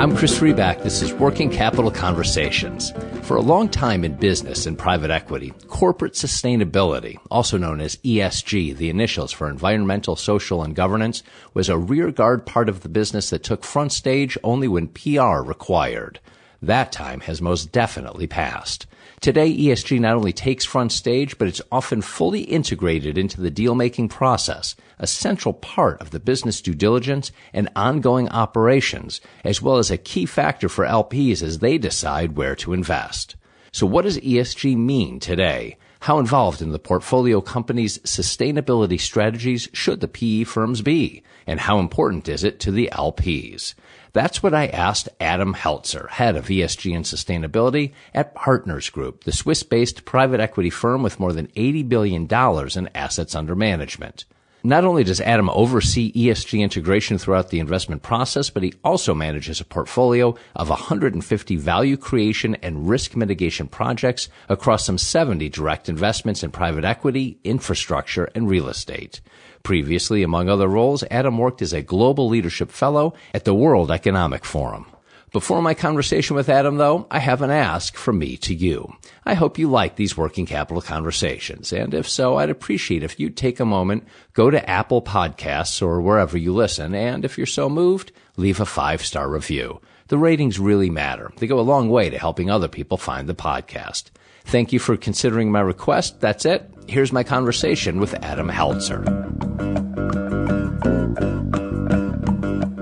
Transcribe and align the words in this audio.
I'm 0.00 0.16
Chris 0.16 0.38
Riback. 0.38 0.82
This 0.82 1.02
is 1.02 1.12
Working 1.12 1.50
Capital 1.50 1.90
Conversations. 1.90 2.90
For 3.20 3.36
a 3.36 3.42
long 3.42 3.68
time 3.68 4.02
in 4.02 4.14
business 4.14 4.64
and 4.64 4.78
private 4.78 5.10
equity, 5.10 5.52
corporate 5.68 6.14
sustainability, 6.14 7.18
also 7.30 7.58
known 7.58 7.82
as 7.82 7.96
ESG, 7.96 8.78
the 8.78 8.88
initials 8.88 9.30
for 9.30 9.46
environmental, 9.50 10.16
social, 10.16 10.62
and 10.62 10.74
governance, 10.74 11.22
was 11.52 11.68
a 11.68 11.76
rearguard 11.76 12.46
part 12.46 12.70
of 12.70 12.80
the 12.80 12.88
business 12.88 13.28
that 13.28 13.42
took 13.42 13.62
front 13.62 13.92
stage 13.92 14.38
only 14.42 14.68
when 14.68 14.88
PR 14.88 15.42
required. 15.42 16.18
That 16.62 16.92
time 16.92 17.20
has 17.20 17.42
most 17.42 17.70
definitely 17.70 18.26
passed. 18.26 18.86
Today, 19.20 19.54
ESG 19.54 20.00
not 20.00 20.16
only 20.16 20.32
takes 20.32 20.64
front 20.64 20.92
stage, 20.92 21.36
but 21.36 21.46
it's 21.46 21.60
often 21.70 22.00
fully 22.00 22.40
integrated 22.40 23.18
into 23.18 23.38
the 23.38 23.50
deal 23.50 23.74
making 23.74 24.08
process, 24.08 24.74
a 24.98 25.06
central 25.06 25.52
part 25.52 26.00
of 26.00 26.10
the 26.10 26.18
business 26.18 26.62
due 26.62 26.74
diligence 26.74 27.30
and 27.52 27.68
ongoing 27.76 28.30
operations, 28.30 29.20
as 29.44 29.60
well 29.60 29.76
as 29.76 29.90
a 29.90 29.98
key 29.98 30.24
factor 30.24 30.70
for 30.70 30.86
LPs 30.86 31.42
as 31.42 31.58
they 31.58 31.76
decide 31.76 32.34
where 32.34 32.56
to 32.56 32.72
invest. 32.72 33.36
So 33.72 33.86
what 33.86 34.06
does 34.06 34.18
ESG 34.20 34.74
mean 34.78 35.20
today? 35.20 35.76
How 36.00 36.18
involved 36.18 36.62
in 36.62 36.72
the 36.72 36.78
portfolio 36.78 37.42
company's 37.42 37.98
sustainability 37.98 38.98
strategies 38.98 39.68
should 39.74 40.00
the 40.00 40.08
PE 40.08 40.44
firms 40.44 40.80
be? 40.80 41.22
And 41.46 41.60
how 41.60 41.78
important 41.78 42.26
is 42.26 42.42
it 42.42 42.58
to 42.60 42.70
the 42.70 42.88
LPs? 42.90 43.74
That's 44.12 44.42
what 44.42 44.54
I 44.54 44.66
asked 44.66 45.08
Adam 45.20 45.54
Heltzer, 45.54 46.08
head 46.10 46.36
of 46.36 46.48
ESG 46.48 46.94
and 46.94 47.04
sustainability 47.04 47.92
at 48.12 48.34
Partners 48.34 48.90
Group, 48.90 49.24
the 49.24 49.32
Swiss-based 49.32 50.04
private 50.04 50.40
equity 50.40 50.70
firm 50.70 51.02
with 51.02 51.20
more 51.20 51.32
than 51.32 51.46
$80 51.48 51.88
billion 51.88 52.22
in 52.24 52.90
assets 52.94 53.34
under 53.36 53.54
management. 53.54 54.24
Not 54.62 54.84
only 54.84 55.04
does 55.04 55.22
Adam 55.22 55.48
oversee 55.50 56.12
ESG 56.12 56.60
integration 56.60 57.16
throughout 57.16 57.48
the 57.48 57.60
investment 57.60 58.02
process, 58.02 58.50
but 58.50 58.62
he 58.62 58.74
also 58.84 59.14
manages 59.14 59.58
a 59.58 59.64
portfolio 59.64 60.34
of 60.54 60.68
150 60.68 61.56
value 61.56 61.96
creation 61.96 62.56
and 62.56 62.86
risk 62.86 63.16
mitigation 63.16 63.68
projects 63.68 64.28
across 64.50 64.84
some 64.84 64.98
70 64.98 65.48
direct 65.48 65.88
investments 65.88 66.42
in 66.42 66.50
private 66.50 66.84
equity, 66.84 67.38
infrastructure, 67.42 68.28
and 68.34 68.50
real 68.50 68.68
estate. 68.68 69.22
Previously, 69.62 70.22
among 70.22 70.50
other 70.50 70.68
roles, 70.68 71.04
Adam 71.10 71.38
worked 71.38 71.62
as 71.62 71.72
a 71.72 71.82
Global 71.82 72.28
Leadership 72.28 72.70
Fellow 72.70 73.14
at 73.32 73.44
the 73.44 73.54
World 73.54 73.90
Economic 73.90 74.44
Forum. 74.44 74.86
Before 75.32 75.62
my 75.62 75.74
conversation 75.74 76.34
with 76.34 76.48
Adam, 76.48 76.76
though, 76.76 77.06
I 77.08 77.20
have 77.20 77.40
an 77.40 77.50
ask 77.50 77.94
from 77.94 78.18
me 78.18 78.36
to 78.38 78.52
you. 78.52 78.92
I 79.24 79.34
hope 79.34 79.58
you 79.58 79.70
like 79.70 79.94
these 79.94 80.16
working 80.16 80.44
capital 80.44 80.82
conversations, 80.82 81.72
and 81.72 81.94
if 81.94 82.08
so, 82.08 82.36
I'd 82.36 82.50
appreciate 82.50 83.04
if 83.04 83.20
you'd 83.20 83.36
take 83.36 83.60
a 83.60 83.64
moment, 83.64 84.08
go 84.32 84.50
to 84.50 84.68
Apple 84.68 85.00
Podcasts 85.00 85.80
or 85.82 86.00
wherever 86.00 86.36
you 86.36 86.52
listen, 86.52 86.96
and 86.96 87.24
if 87.24 87.38
you're 87.38 87.46
so 87.46 87.68
moved, 87.68 88.10
leave 88.36 88.58
a 88.58 88.66
five-star 88.66 89.28
review. 89.28 89.80
The 90.08 90.18
ratings 90.18 90.58
really 90.58 90.90
matter. 90.90 91.30
They 91.36 91.46
go 91.46 91.60
a 91.60 91.62
long 91.62 91.90
way 91.90 92.10
to 92.10 92.18
helping 92.18 92.50
other 92.50 92.66
people 92.66 92.96
find 92.96 93.28
the 93.28 93.34
podcast. 93.34 94.10
Thank 94.46 94.72
you 94.72 94.80
for 94.80 94.96
considering 94.96 95.52
my 95.52 95.60
request. 95.60 96.20
That's 96.20 96.44
it. 96.44 96.68
Here's 96.88 97.12
my 97.12 97.22
conversation 97.22 98.00
with 98.00 98.14
Adam 98.14 98.48
Heltzer. 98.48 99.06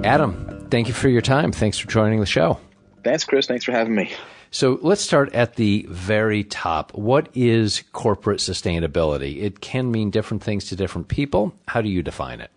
Adam, 0.02 0.58
thank 0.70 0.88
you 0.88 0.94
for 0.94 1.08
your 1.08 1.22
time. 1.22 1.52
Thanks 1.52 1.78
for 1.78 1.88
joining 1.88 2.20
the 2.20 2.27
show. 2.27 2.58
Thanks, 3.05 3.24
Chris. 3.24 3.47
Thanks 3.47 3.64
for 3.64 3.72
having 3.72 3.94
me. 3.94 4.12
So 4.50 4.78
let's 4.80 5.02
start 5.02 5.33
at 5.34 5.56
the 5.56 5.86
very 5.91 6.42
top. 6.44 6.92
What 6.94 7.28
is 7.34 7.84
corporate 7.92 8.41
sustainability? 8.41 9.42
It 9.42 9.61
can 9.61 9.91
mean 9.91 10.11
different 10.11 10.42
things 10.42 10.66
to 10.66 10.77
different 10.77 11.08
people. 11.08 11.55
How 11.69 11.83
do 11.83 11.89
you 11.89 12.02
define 12.02 12.41
it? 12.41 12.50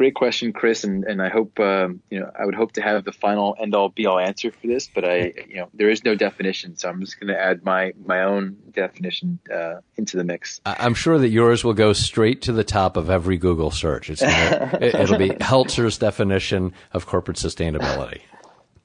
Great 0.00 0.14
question, 0.14 0.50
Chris, 0.50 0.82
and, 0.82 1.04
and 1.04 1.20
I 1.20 1.28
hope 1.28 1.60
um, 1.60 2.00
you 2.08 2.20
know 2.20 2.30
I 2.34 2.46
would 2.46 2.54
hope 2.54 2.72
to 2.72 2.80
have 2.80 3.04
the 3.04 3.12
final 3.12 3.54
end 3.60 3.74
all 3.74 3.90
be 3.90 4.06
all 4.06 4.18
answer 4.18 4.50
for 4.50 4.66
this, 4.66 4.88
but 4.88 5.04
I 5.04 5.34
you 5.46 5.56
know 5.56 5.68
there 5.74 5.90
is 5.90 6.02
no 6.06 6.14
definition, 6.14 6.74
so 6.78 6.88
I'm 6.88 7.00
just 7.00 7.20
going 7.20 7.28
to 7.28 7.38
add 7.38 7.66
my 7.66 7.92
my 8.06 8.22
own 8.22 8.56
definition 8.72 9.40
uh, 9.54 9.80
into 9.98 10.16
the 10.16 10.24
mix. 10.24 10.62
I'm 10.64 10.94
sure 10.94 11.18
that 11.18 11.28
yours 11.28 11.64
will 11.64 11.74
go 11.74 11.92
straight 11.92 12.40
to 12.42 12.52
the 12.52 12.64
top 12.64 12.96
of 12.96 13.10
every 13.10 13.36
Google 13.36 13.70
search. 13.70 14.08
It's 14.08 14.22
gonna, 14.22 14.78
it'll 14.80 15.18
be 15.18 15.28
Heltzer's 15.38 15.98
definition 15.98 16.72
of 16.94 17.04
corporate 17.04 17.36
sustainability. 17.36 18.22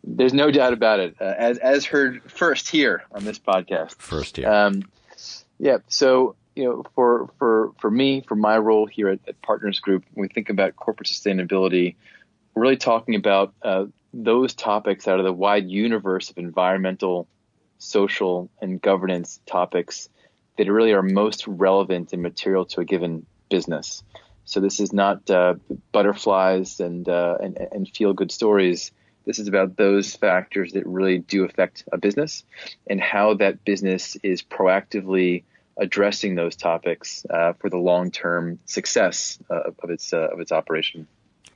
There's 0.04 0.34
no 0.34 0.52
doubt 0.52 0.74
about 0.74 1.00
it, 1.00 1.16
uh, 1.22 1.34
as 1.38 1.60
as 1.60 1.86
heard 1.86 2.30
first 2.30 2.68
here 2.68 3.04
on 3.14 3.24
this 3.24 3.40
podcast. 3.40 3.96
First 4.00 4.36
here. 4.36 4.50
Um, 4.50 4.84
yeah. 5.60 5.78
So 5.88 6.36
you 6.56 6.64
know, 6.64 6.84
for 6.96 7.30
for 7.38 7.72
for 7.80 7.92
me, 7.92 8.22
for 8.22 8.36
my 8.36 8.58
role 8.58 8.86
here 8.86 9.10
at, 9.10 9.20
at 9.28 9.42
Partners 9.42 9.80
Group, 9.80 10.06
when 10.14 10.24
we 10.24 10.34
think 10.34 10.50
about 10.50 10.76
corporate 10.76 11.10
sustainability, 11.10 11.96
we're 12.54 12.64
really 12.64 12.78
talking 12.78 13.16
about 13.16 13.54
uh, 13.62 13.86
those 14.14 14.54
topics 14.54 15.08
out 15.08 15.20
of 15.20 15.26
the 15.26 15.34
wide 15.34 15.70
universe 15.70 16.30
of 16.30 16.38
environmental, 16.38 17.28
social, 17.78 18.50
and 18.62 18.82
governance 18.82 19.42
topics 19.46 20.10
that 20.58 20.72
really 20.72 20.94
are 20.94 21.04
most 21.04 21.46
relevant 21.48 22.14
and 22.14 22.22
material 22.22 22.66
to 22.66 22.80
a 22.80 22.86
given 22.86 23.26
business. 23.50 24.04
So 24.46 24.62
this 24.62 24.80
is 24.80 24.94
not 24.94 25.30
uh, 25.30 25.56
butterflies 25.92 26.80
and, 26.80 27.10
uh, 27.10 27.38
and 27.42 27.58
and 27.72 27.90
feel 27.90 28.14
good 28.14 28.32
stories. 28.32 28.92
This 29.26 29.40
is 29.40 29.48
about 29.48 29.76
those 29.76 30.16
factors 30.16 30.74
that 30.74 30.86
really 30.86 31.18
do 31.18 31.44
affect 31.44 31.84
a 31.92 31.98
business 31.98 32.44
and 32.88 33.02
how 33.02 33.34
that 33.34 33.66
business 33.66 34.16
is 34.22 34.44
proactively 34.44 35.44
addressing 35.78 36.36
those 36.36 36.56
topics 36.56 37.26
uh, 37.30 37.54
for 37.54 37.70
the 37.70 37.78
long-term 37.78 38.60
success 38.66 39.40
uh, 39.50 39.72
of 39.82 39.90
its 39.90 40.14
uh, 40.14 40.28
of 40.32 40.40
its 40.40 40.52
operation. 40.52 41.08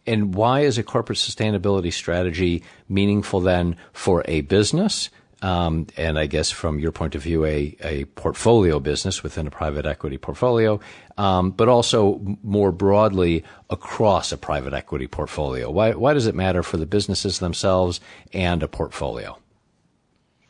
And 0.05 0.33
why 0.33 0.61
is 0.61 0.77
a 0.77 0.83
corporate 0.83 1.19
sustainability 1.19 1.93
strategy 1.93 2.63
meaningful 2.87 3.41
then 3.41 3.75
for 3.93 4.23
a 4.25 4.41
business? 4.41 5.09
Um, 5.41 5.87
and 5.95 6.19
I 6.19 6.25
guess 6.25 6.51
from 6.51 6.79
your 6.79 6.91
point 6.91 7.15
of 7.15 7.23
view, 7.23 7.45
a, 7.45 7.75
a 7.81 8.05
portfolio 8.05 8.79
business 8.79 9.23
within 9.23 9.47
a 9.47 9.51
private 9.51 9.85
equity 9.85 10.17
portfolio, 10.17 10.81
um, 11.17 11.51
but 11.51 11.69
also 11.69 12.37
more 12.43 12.71
broadly 12.73 13.45
across 13.69 14.31
a 14.33 14.37
private 14.37 14.73
equity 14.73 15.07
portfolio. 15.07 15.69
Why, 15.69 15.91
why 15.93 16.13
does 16.13 16.27
it 16.27 16.35
matter 16.35 16.61
for 16.61 16.75
the 16.75 16.85
businesses 16.85 17.39
themselves 17.39 18.01
and 18.33 18.63
a 18.63 18.67
portfolio? 18.67 19.37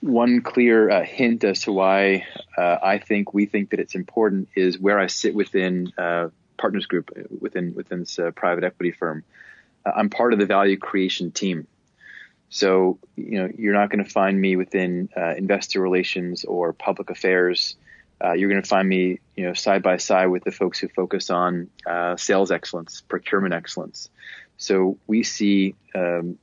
One 0.01 0.41
clear 0.41 0.89
uh, 0.89 1.03
hint 1.03 1.43
as 1.43 1.61
to 1.61 1.71
why 1.71 2.25
uh, 2.57 2.77
I 2.81 2.99
think 2.99 3.33
we 3.33 3.45
think 3.45 3.71
that 3.71 3.79
it's 3.79 3.95
important 3.95 4.49
is 4.55 4.79
where 4.79 4.99
I 4.99 5.07
sit 5.07 5.35
within 5.35 5.91
uh, 5.97 6.29
Partners 6.57 6.85
Group 6.85 7.11
within 7.39 7.73
within 7.73 8.01
this 8.01 8.17
uh, 8.19 8.31
private 8.31 8.63
equity 8.63 8.91
firm. 8.91 9.23
Uh, 9.85 9.91
I'm 9.95 10.09
part 10.09 10.33
of 10.33 10.39
the 10.39 10.45
value 10.45 10.77
creation 10.77 11.31
team, 11.31 11.67
so 12.49 12.99
you 13.15 13.39
know 13.39 13.49
you're 13.57 13.73
not 13.73 13.89
going 13.89 14.03
to 14.03 14.09
find 14.09 14.39
me 14.39 14.55
within 14.55 15.09
uh, 15.15 15.35
investor 15.35 15.81
relations 15.81 16.45
or 16.45 16.73
public 16.73 17.09
affairs. 17.09 17.75
you're 18.21 18.49
going 18.49 18.61
to 18.61 18.67
find 18.67 18.87
me, 18.87 19.19
you 19.35 19.45
know, 19.45 19.53
side 19.53 19.81
by 19.81 19.97
side 19.97 20.27
with 20.27 20.43
the 20.43 20.51
folks 20.51 20.79
who 20.79 20.87
focus 20.89 21.29
on 21.29 21.69
sales 22.17 22.51
excellence, 22.51 23.01
procurement 23.01 23.53
excellence. 23.53 24.09
So 24.57 24.97
we 25.07 25.23
see 25.23 25.75
um, 25.95 26.37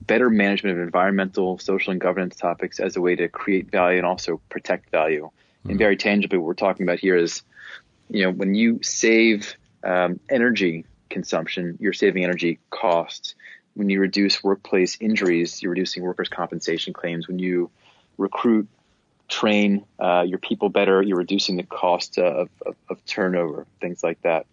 better 0.00 0.30
management 0.30 0.78
of 0.78 0.82
environmental, 0.82 1.58
social, 1.58 1.90
and 1.92 2.00
governance 2.00 2.36
topics 2.36 2.80
as 2.80 2.96
a 2.96 3.00
way 3.00 3.16
to 3.16 3.28
create 3.28 3.70
value 3.70 3.98
and 3.98 4.06
also 4.06 4.40
protect 4.48 4.90
value. 4.90 5.24
Mm-hmm. 5.24 5.70
And 5.70 5.78
very 5.78 5.96
tangibly, 5.96 6.38
what 6.38 6.46
we're 6.46 6.54
talking 6.54 6.84
about 6.84 6.98
here 6.98 7.16
is, 7.16 7.42
you 8.08 8.22
know, 8.22 8.30
when 8.30 8.54
you 8.54 8.80
save 8.82 9.56
um, 9.84 10.20
energy 10.30 10.84
consumption, 11.10 11.76
you're 11.80 11.92
saving 11.92 12.24
energy 12.24 12.58
costs. 12.70 13.34
When 13.74 13.90
you 13.90 14.00
reduce 14.00 14.42
workplace 14.42 14.98
injuries, 15.00 15.62
you're 15.62 15.70
reducing 15.70 16.02
workers' 16.02 16.28
compensation 16.28 16.92
claims. 16.92 17.28
When 17.28 17.38
you 17.38 17.70
recruit, 18.16 18.68
train 19.28 19.84
uh, 19.98 20.24
your 20.26 20.38
people 20.38 20.68
better, 20.70 21.02
you're 21.02 21.18
reducing 21.18 21.56
the 21.56 21.62
cost 21.62 22.18
of, 22.18 22.48
of, 22.64 22.74
of 22.88 23.04
turnover, 23.04 23.66
things 23.80 24.02
like 24.02 24.20
that. 24.22 24.46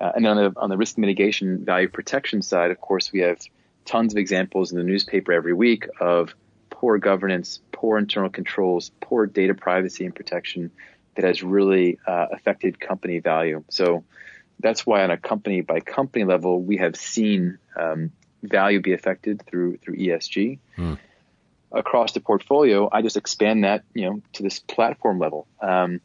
Uh, 0.00 0.12
and 0.14 0.26
on 0.26 0.36
the 0.36 0.52
on 0.60 0.68
the 0.68 0.76
risk 0.76 0.98
mitigation 0.98 1.64
value 1.64 1.88
protection 1.88 2.42
side, 2.42 2.70
of 2.70 2.80
course, 2.80 3.12
we 3.12 3.20
have 3.20 3.40
tons 3.86 4.12
of 4.12 4.18
examples 4.18 4.72
in 4.72 4.78
the 4.78 4.84
newspaper 4.84 5.32
every 5.32 5.54
week 5.54 5.86
of 6.00 6.34
poor 6.70 6.98
governance, 6.98 7.60
poor 7.72 7.98
internal 7.98 8.28
controls, 8.28 8.90
poor 9.00 9.26
data 9.26 9.54
privacy 9.54 10.04
and 10.04 10.14
protection 10.14 10.70
that 11.14 11.24
has 11.24 11.42
really 11.42 11.98
uh, 12.06 12.26
affected 12.32 12.78
company 12.78 13.20
value. 13.20 13.64
So 13.70 14.04
that's 14.60 14.86
why 14.86 15.02
on 15.02 15.10
a 15.10 15.16
company 15.16 15.62
by 15.62 15.80
company 15.80 16.24
level, 16.24 16.60
we 16.60 16.78
have 16.78 16.96
seen 16.96 17.58
um, 17.78 18.12
value 18.42 18.80
be 18.80 18.92
affected 18.92 19.42
through 19.46 19.78
through 19.78 19.96
ESG. 19.96 20.58
Hmm. 20.76 20.94
Across 21.72 22.12
the 22.12 22.20
portfolio, 22.20 22.88
I 22.90 23.02
just 23.02 23.16
expand 23.16 23.64
that, 23.64 23.84
you 23.92 24.08
know, 24.08 24.22
to 24.34 24.42
this 24.42 24.60
platform 24.60 25.18
level. 25.18 25.46
Um, 25.60 26.00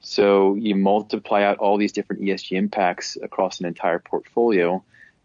so 0.00 0.54
you 0.56 0.74
multiply 0.74 1.42
out 1.42 1.58
all 1.58 1.78
these 1.78 1.92
different 1.92 2.22
ESG 2.22 2.56
impacts 2.56 3.16
across 3.20 3.60
an 3.60 3.66
entire 3.66 3.98
portfolio 3.98 4.84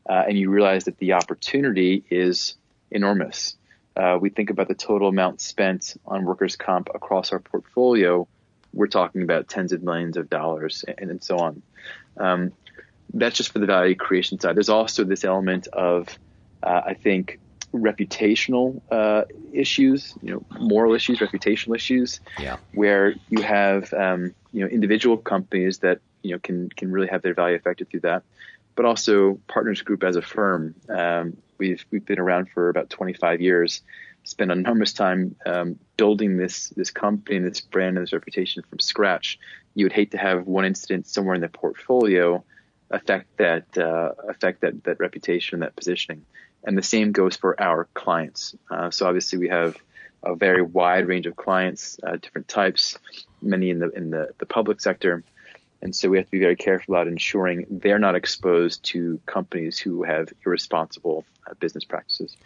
uh, 0.09 0.23
and 0.27 0.37
you 0.37 0.49
realize 0.49 0.85
that 0.85 0.97
the 0.97 1.13
opportunity 1.13 2.03
is 2.09 2.55
enormous. 2.89 3.55
Uh, 3.95 4.17
we 4.19 4.29
think 4.29 4.49
about 4.49 4.67
the 4.67 4.75
total 4.75 5.09
amount 5.09 5.41
spent 5.41 5.95
on 6.05 6.25
workers' 6.25 6.55
comp 6.55 6.89
across 6.93 7.31
our 7.31 7.39
portfolio. 7.39 8.27
We're 8.73 8.87
talking 8.87 9.21
about 9.21 9.47
tens 9.49 9.73
of 9.73 9.83
millions 9.83 10.17
of 10.17 10.29
dollars 10.29 10.85
and, 10.87 11.11
and 11.11 11.23
so 11.23 11.37
on. 11.37 11.61
Um, 12.17 12.53
that's 13.13 13.35
just 13.35 13.51
for 13.51 13.59
the 13.59 13.65
value 13.65 13.95
creation 13.95 14.39
side. 14.39 14.55
There's 14.55 14.69
also 14.69 15.03
this 15.03 15.25
element 15.25 15.67
of, 15.67 16.07
uh, 16.63 16.81
I 16.85 16.93
think, 16.93 17.39
reputational 17.73 18.81
uh, 18.91 19.23
issues, 19.53 20.13
you 20.21 20.33
know, 20.33 20.45
moral 20.59 20.93
issues, 20.93 21.19
reputational 21.19 21.75
issues, 21.75 22.19
yeah. 22.39 22.57
where 22.73 23.15
you 23.29 23.41
have 23.41 23.93
um, 23.93 24.33
you 24.51 24.61
know 24.61 24.67
individual 24.67 25.17
companies 25.17 25.79
that 25.79 25.99
you 26.21 26.31
know 26.31 26.39
can 26.39 26.69
can 26.69 26.91
really 26.91 27.07
have 27.07 27.21
their 27.21 27.33
value 27.33 27.55
affected 27.55 27.89
through 27.89 28.01
that, 28.01 28.23
but 28.75 28.85
also 28.85 29.39
Partners 29.47 29.81
Group 29.81 30.03
as 30.03 30.15
a 30.15 30.21
firm. 30.21 30.75
Um, 30.89 31.37
we've 31.57 31.83
we've 31.91 32.05
been 32.05 32.19
around 32.19 32.49
for 32.49 32.69
about 32.69 32.89
25 32.89 33.41
years, 33.41 33.81
spent 34.23 34.51
enormous 34.51 34.93
time 34.93 35.35
um, 35.45 35.79
building 35.97 36.37
this 36.37 36.69
this 36.69 36.91
company 36.91 37.37
and 37.37 37.45
this 37.45 37.61
brand 37.61 37.97
and 37.97 38.05
this 38.05 38.13
reputation 38.13 38.63
from 38.69 38.79
scratch. 38.79 39.39
You 39.75 39.85
would 39.85 39.93
hate 39.93 40.11
to 40.11 40.17
have 40.17 40.47
one 40.47 40.65
incident 40.65 41.07
somewhere 41.07 41.35
in 41.35 41.41
the 41.41 41.49
portfolio 41.49 42.43
affect 42.91 43.37
that 43.37 43.77
uh, 43.77 44.11
affect 44.27 44.61
that 44.61 44.83
that 44.83 44.99
reputation, 44.99 45.59
that 45.59 45.75
positioning. 45.75 46.25
And 46.63 46.77
the 46.77 46.83
same 46.83 47.11
goes 47.11 47.35
for 47.35 47.59
our 47.61 47.87
clients. 47.93 48.55
Uh, 48.69 48.91
so 48.91 49.07
obviously 49.07 49.39
we 49.39 49.49
have 49.49 49.75
a 50.23 50.35
very 50.35 50.61
wide 50.61 51.07
range 51.07 51.25
of 51.25 51.35
clients, 51.35 51.99
uh, 52.03 52.17
different 52.17 52.47
types, 52.47 52.97
many 53.41 53.71
in 53.71 53.79
the 53.79 53.89
in 53.89 54.11
the, 54.11 54.29
the 54.37 54.45
public 54.45 54.79
sector. 54.81 55.23
And 55.81 55.95
so 55.95 56.09
we 56.09 56.17
have 56.17 56.27
to 56.27 56.31
be 56.31 56.39
very 56.39 56.55
careful 56.55 56.93
about 56.93 57.07
ensuring 57.07 57.65
they're 57.69 57.99
not 57.99 58.15
exposed 58.15 58.83
to 58.85 59.19
companies 59.25 59.79
who 59.79 60.03
have 60.03 60.29
irresponsible 60.45 61.25
uh, 61.49 61.55
business 61.55 61.83
practices. 61.83 62.37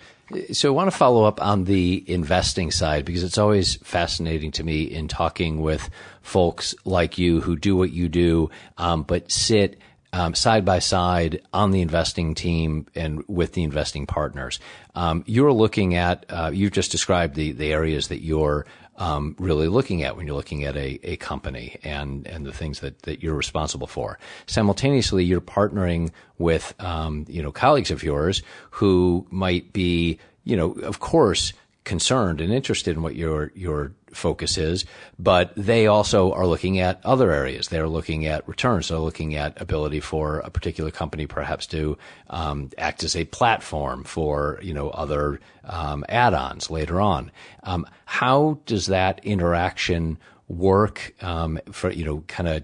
So 0.54 0.70
I 0.70 0.72
want 0.72 0.90
to 0.90 0.98
follow 0.98 1.26
up 1.26 1.42
on 1.42 1.66
the 1.66 2.04
investing 2.08 2.72
side 2.72 3.04
because 3.04 3.24
it's 3.24 3.38
always 3.38 3.76
fascinating 3.76 4.52
to 4.54 4.64
me 4.64 4.84
in 4.84 5.08
talking 5.08 5.62
with 5.62 5.90
folks 6.22 6.76
like 6.86 7.18
you 7.18 7.42
who 7.42 7.58
do 7.58 7.76
what 7.76 7.92
you 7.92 8.08
do, 8.08 8.50
um, 8.78 9.04
but 9.04 9.32
sit 9.32 9.80
um, 10.14 10.34
side 10.34 10.64
by 10.64 10.80
side 10.80 11.42
on 11.52 11.72
the 11.72 11.82
investing 11.82 12.36
team 12.36 12.88
and 12.96 13.22
with 13.28 13.52
the 13.52 13.64
investing 13.64 14.06
partners. 14.06 14.62
Um, 14.96 15.26
you're 15.28 15.52
looking 15.52 15.96
at, 15.96 16.26
uh, 16.30 16.52
you've 16.54 16.72
just 16.72 16.92
described 16.92 17.36
the, 17.36 17.52
the 17.52 17.74
areas 17.74 18.08
that 18.08 18.24
you're 18.24 18.66
um, 18.98 19.36
really 19.40 19.68
looking 19.68 20.04
at 20.04 20.16
when 20.16 20.26
you're 20.26 20.36
looking 20.36 20.64
at 20.64 20.76
a, 20.78 21.00
a 21.04 21.18
company 21.18 21.78
and, 21.84 22.26
and 22.28 22.46
the 22.46 22.54
things 22.54 22.80
that, 22.80 23.02
that 23.04 23.22
you're 23.22 23.36
responsible 23.36 23.88
for. 23.88 24.18
Simultaneously, 24.46 25.24
you're 25.24 25.42
partnering 25.42 26.12
with, 26.38 26.74
um, 26.80 27.26
you 27.28 27.42
know, 27.42 27.52
colleagues 27.52 27.92
of 27.92 28.04
yours 28.04 28.42
who 28.72 29.26
might 29.30 29.74
be, 29.74 30.20
you 30.44 30.56
know, 30.56 30.72
of 30.74 31.00
course, 31.00 31.54
concerned 31.84 32.42
and 32.42 32.52
interested 32.52 32.96
in 32.96 33.04
what 33.04 33.16
your 33.16 33.52
your 33.56 33.92
focus 34.16 34.58
is, 34.58 34.86
but 35.20 35.54
they 35.56 35.88
also 35.88 36.32
are 36.32 36.48
looking 36.48 36.80
at 36.80 37.00
other 37.06 37.32
areas. 37.32 37.68
They're 37.68 37.88
looking 37.88 38.26
at 38.26 38.48
returns. 38.48 38.90
They're 38.90 38.98
looking 38.98 39.36
at 39.36 39.60
ability 39.62 40.00
for 40.00 40.40
a 40.40 40.50
particular 40.50 40.92
company 40.92 41.28
perhaps 41.28 41.68
to 41.68 41.98
um, 42.30 42.70
act 42.78 43.04
as 43.04 43.16
a 43.16 43.26
platform 43.26 44.04
for 44.04 44.60
you 44.62 44.74
know 44.74 44.90
other 44.90 45.40
um, 45.64 46.06
add-ons 46.10 46.70
later 46.70 47.02
on. 47.02 47.32
Um, 47.64 47.86
how 48.06 48.60
does 48.66 48.88
that 48.88 49.24
interaction 49.24 50.18
work 50.48 51.14
um, 51.22 51.60
for 51.72 51.92
you 51.92 52.06
know 52.06 52.24
kind 52.28 52.48
of 52.48 52.64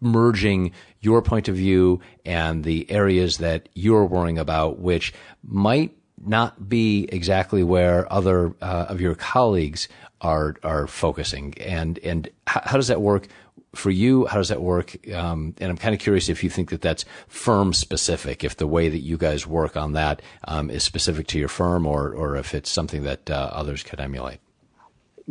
merging 0.00 0.72
your 1.00 1.22
point 1.22 1.48
of 1.48 1.56
view 1.56 2.00
and 2.24 2.64
the 2.64 2.90
areas 2.90 3.38
that 3.38 3.68
you're 3.74 4.04
worrying 4.04 4.38
about, 4.38 4.78
which 4.78 5.12
might 5.42 5.97
not 6.24 6.68
be 6.68 7.08
exactly 7.10 7.62
where 7.62 8.10
other 8.12 8.54
uh, 8.60 8.86
of 8.88 9.00
your 9.00 9.14
colleagues 9.14 9.88
are 10.20 10.56
are 10.62 10.86
focusing, 10.86 11.54
and 11.58 11.98
and 12.00 12.28
how, 12.46 12.62
how, 12.64 12.76
does 12.76 12.88
that 12.88 13.00
work 13.00 13.28
for 13.74 13.90
you? 13.90 14.26
How 14.26 14.38
does 14.38 14.48
that 14.48 14.62
work? 14.62 14.96
Um, 15.12 15.54
and 15.60 15.70
I'm 15.70 15.76
kind 15.76 15.94
of 15.94 16.00
curious 16.00 16.28
if 16.28 16.42
you 16.42 16.50
think 16.50 16.70
that 16.70 16.80
that's 16.80 17.04
firm 17.28 17.72
specific, 17.72 18.42
if 18.44 18.56
the 18.56 18.66
way 18.66 18.88
that 18.88 18.98
you 18.98 19.16
guys 19.16 19.46
work 19.46 19.76
on 19.76 19.92
that 19.92 20.22
um, 20.44 20.70
is 20.70 20.82
specific 20.82 21.26
to 21.28 21.38
your 21.38 21.48
firm, 21.48 21.86
or 21.86 22.12
or 22.12 22.36
if 22.36 22.54
it's 22.54 22.70
something 22.70 23.04
that 23.04 23.30
uh, 23.30 23.50
others 23.52 23.82
could 23.82 24.00
emulate. 24.00 24.40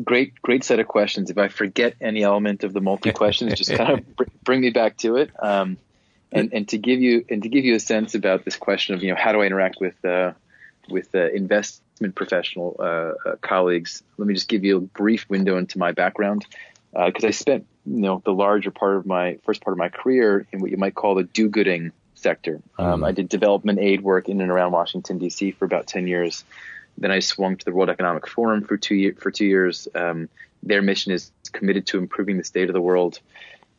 Great, 0.04 0.39
great 0.44 0.63
set 0.63 0.80
of 0.80 0.88
questions. 0.88 1.31
If 1.31 1.39
I 1.39 1.48
forget 1.48 1.95
any 2.00 2.22
element 2.22 2.63
of 2.63 2.72
the 2.72 2.81
multi 2.81 3.12
questions, 3.12 3.56
just 3.56 3.74
kind 3.74 4.00
of 4.00 4.16
br- 4.16 4.24
bring 4.44 4.62
me 4.62 4.69
back 4.69 4.98
to 4.98 5.16
it. 5.16 5.31
Um, 5.42 5.78
and, 6.31 6.54
and 6.54 6.68
to 6.69 6.78
give 6.78 7.01
you 7.01 7.25
and 7.30 7.44
to 7.44 7.50
give 7.50 7.66
you 7.66 7.75
a 7.75 7.80
sense 7.80 8.16
about 8.16 8.45
this 8.45 8.56
question 8.57 8.95
of 8.95 9.04
you 9.04 9.10
know 9.10 9.16
how 9.18 9.31
do 9.31 9.42
I 9.42 9.45
interact 9.45 9.78
with 9.80 10.04
uh, 10.06 10.34
with 10.89 11.13
uh, 11.16 11.30
investment 11.31 12.16
professional 12.16 12.75
uh, 12.80 12.84
uh, 13.30 13.36
colleagues. 13.42 14.04
Let 14.18 14.28
me 14.28 14.34
just 14.34 14.48
give 14.48 14.63
you 14.63 14.78
a 14.78 14.81
brief 14.81 15.30
window 15.30 15.57
into 15.57 15.78
my 15.78 15.92
background 15.92 16.45
because 16.92 17.24
uh, 17.24 17.28
I 17.28 17.31
spent 17.31 17.66
you 17.86 18.01
know 18.01 18.22
the 18.24 18.34
larger 18.34 18.72
part 18.72 18.98
of 18.98 19.06
my 19.06 19.38
first 19.45 19.62
part 19.62 19.74
of 19.74 19.78
my 19.78 19.89
career 19.89 20.45
in 20.51 20.60
what 20.60 20.72
you 20.72 20.78
might 20.78 20.95
call 20.95 21.16
the 21.16 21.24
do-gooding 21.24 21.92
sector. 22.16 22.62
Um, 22.78 23.01
mm. 23.01 23.07
I 23.07 23.12
did 23.12 23.30
development 23.30 23.80
aid 23.80 24.01
work 24.01 24.30
in 24.30 24.42
and 24.42 24.51
around 24.51 24.72
Washington 24.72 25.18
D.C. 25.18 25.51
for 25.51 25.66
about 25.66 25.88
ten 25.88 26.07
years. 26.07 26.44
Then 26.98 27.12
I 27.12 27.19
swung 27.19 27.57
to 27.57 27.66
the 27.66 27.72
World 27.72 27.89
Economic 27.89 28.28
Forum 28.28 28.63
for 28.63 28.75
two 28.75 28.95
year, 28.95 29.16
for 29.19 29.30
two 29.30 29.45
years. 29.45 29.88
Um, 29.94 30.30
their 30.63 30.81
mission 30.81 31.12
is 31.12 31.31
committed 31.51 31.86
to 31.88 32.00
improving 32.00 32.38
the 32.38 32.44
state 32.44 32.69
of 32.69 32.74
the 32.74 32.81
world. 32.81 33.19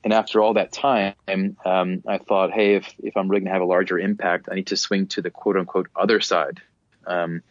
And 0.05 0.13
after 0.13 0.41
all 0.41 0.55
that 0.55 0.73
time, 0.73 1.15
um, 1.65 2.03
I 2.07 2.19
thought, 2.19 2.53
hey, 2.53 2.77
if, 2.77 2.95
if 3.03 3.17
I'm 3.17 3.29
really 3.29 3.41
going 3.41 3.49
to 3.49 3.53
have 3.53 3.63
a 3.63 3.67
larger 3.67 3.99
impact, 3.99 4.49
I 4.51 4.55
need 4.55 4.69
to 4.69 4.77
swing 4.77 5.09
to 5.09 5.23
the 5.23 5.31
quote 5.31 5.57
unquote 5.57 5.89
other 5.97 6.21
side 6.21 6.61
um, 7.09 7.43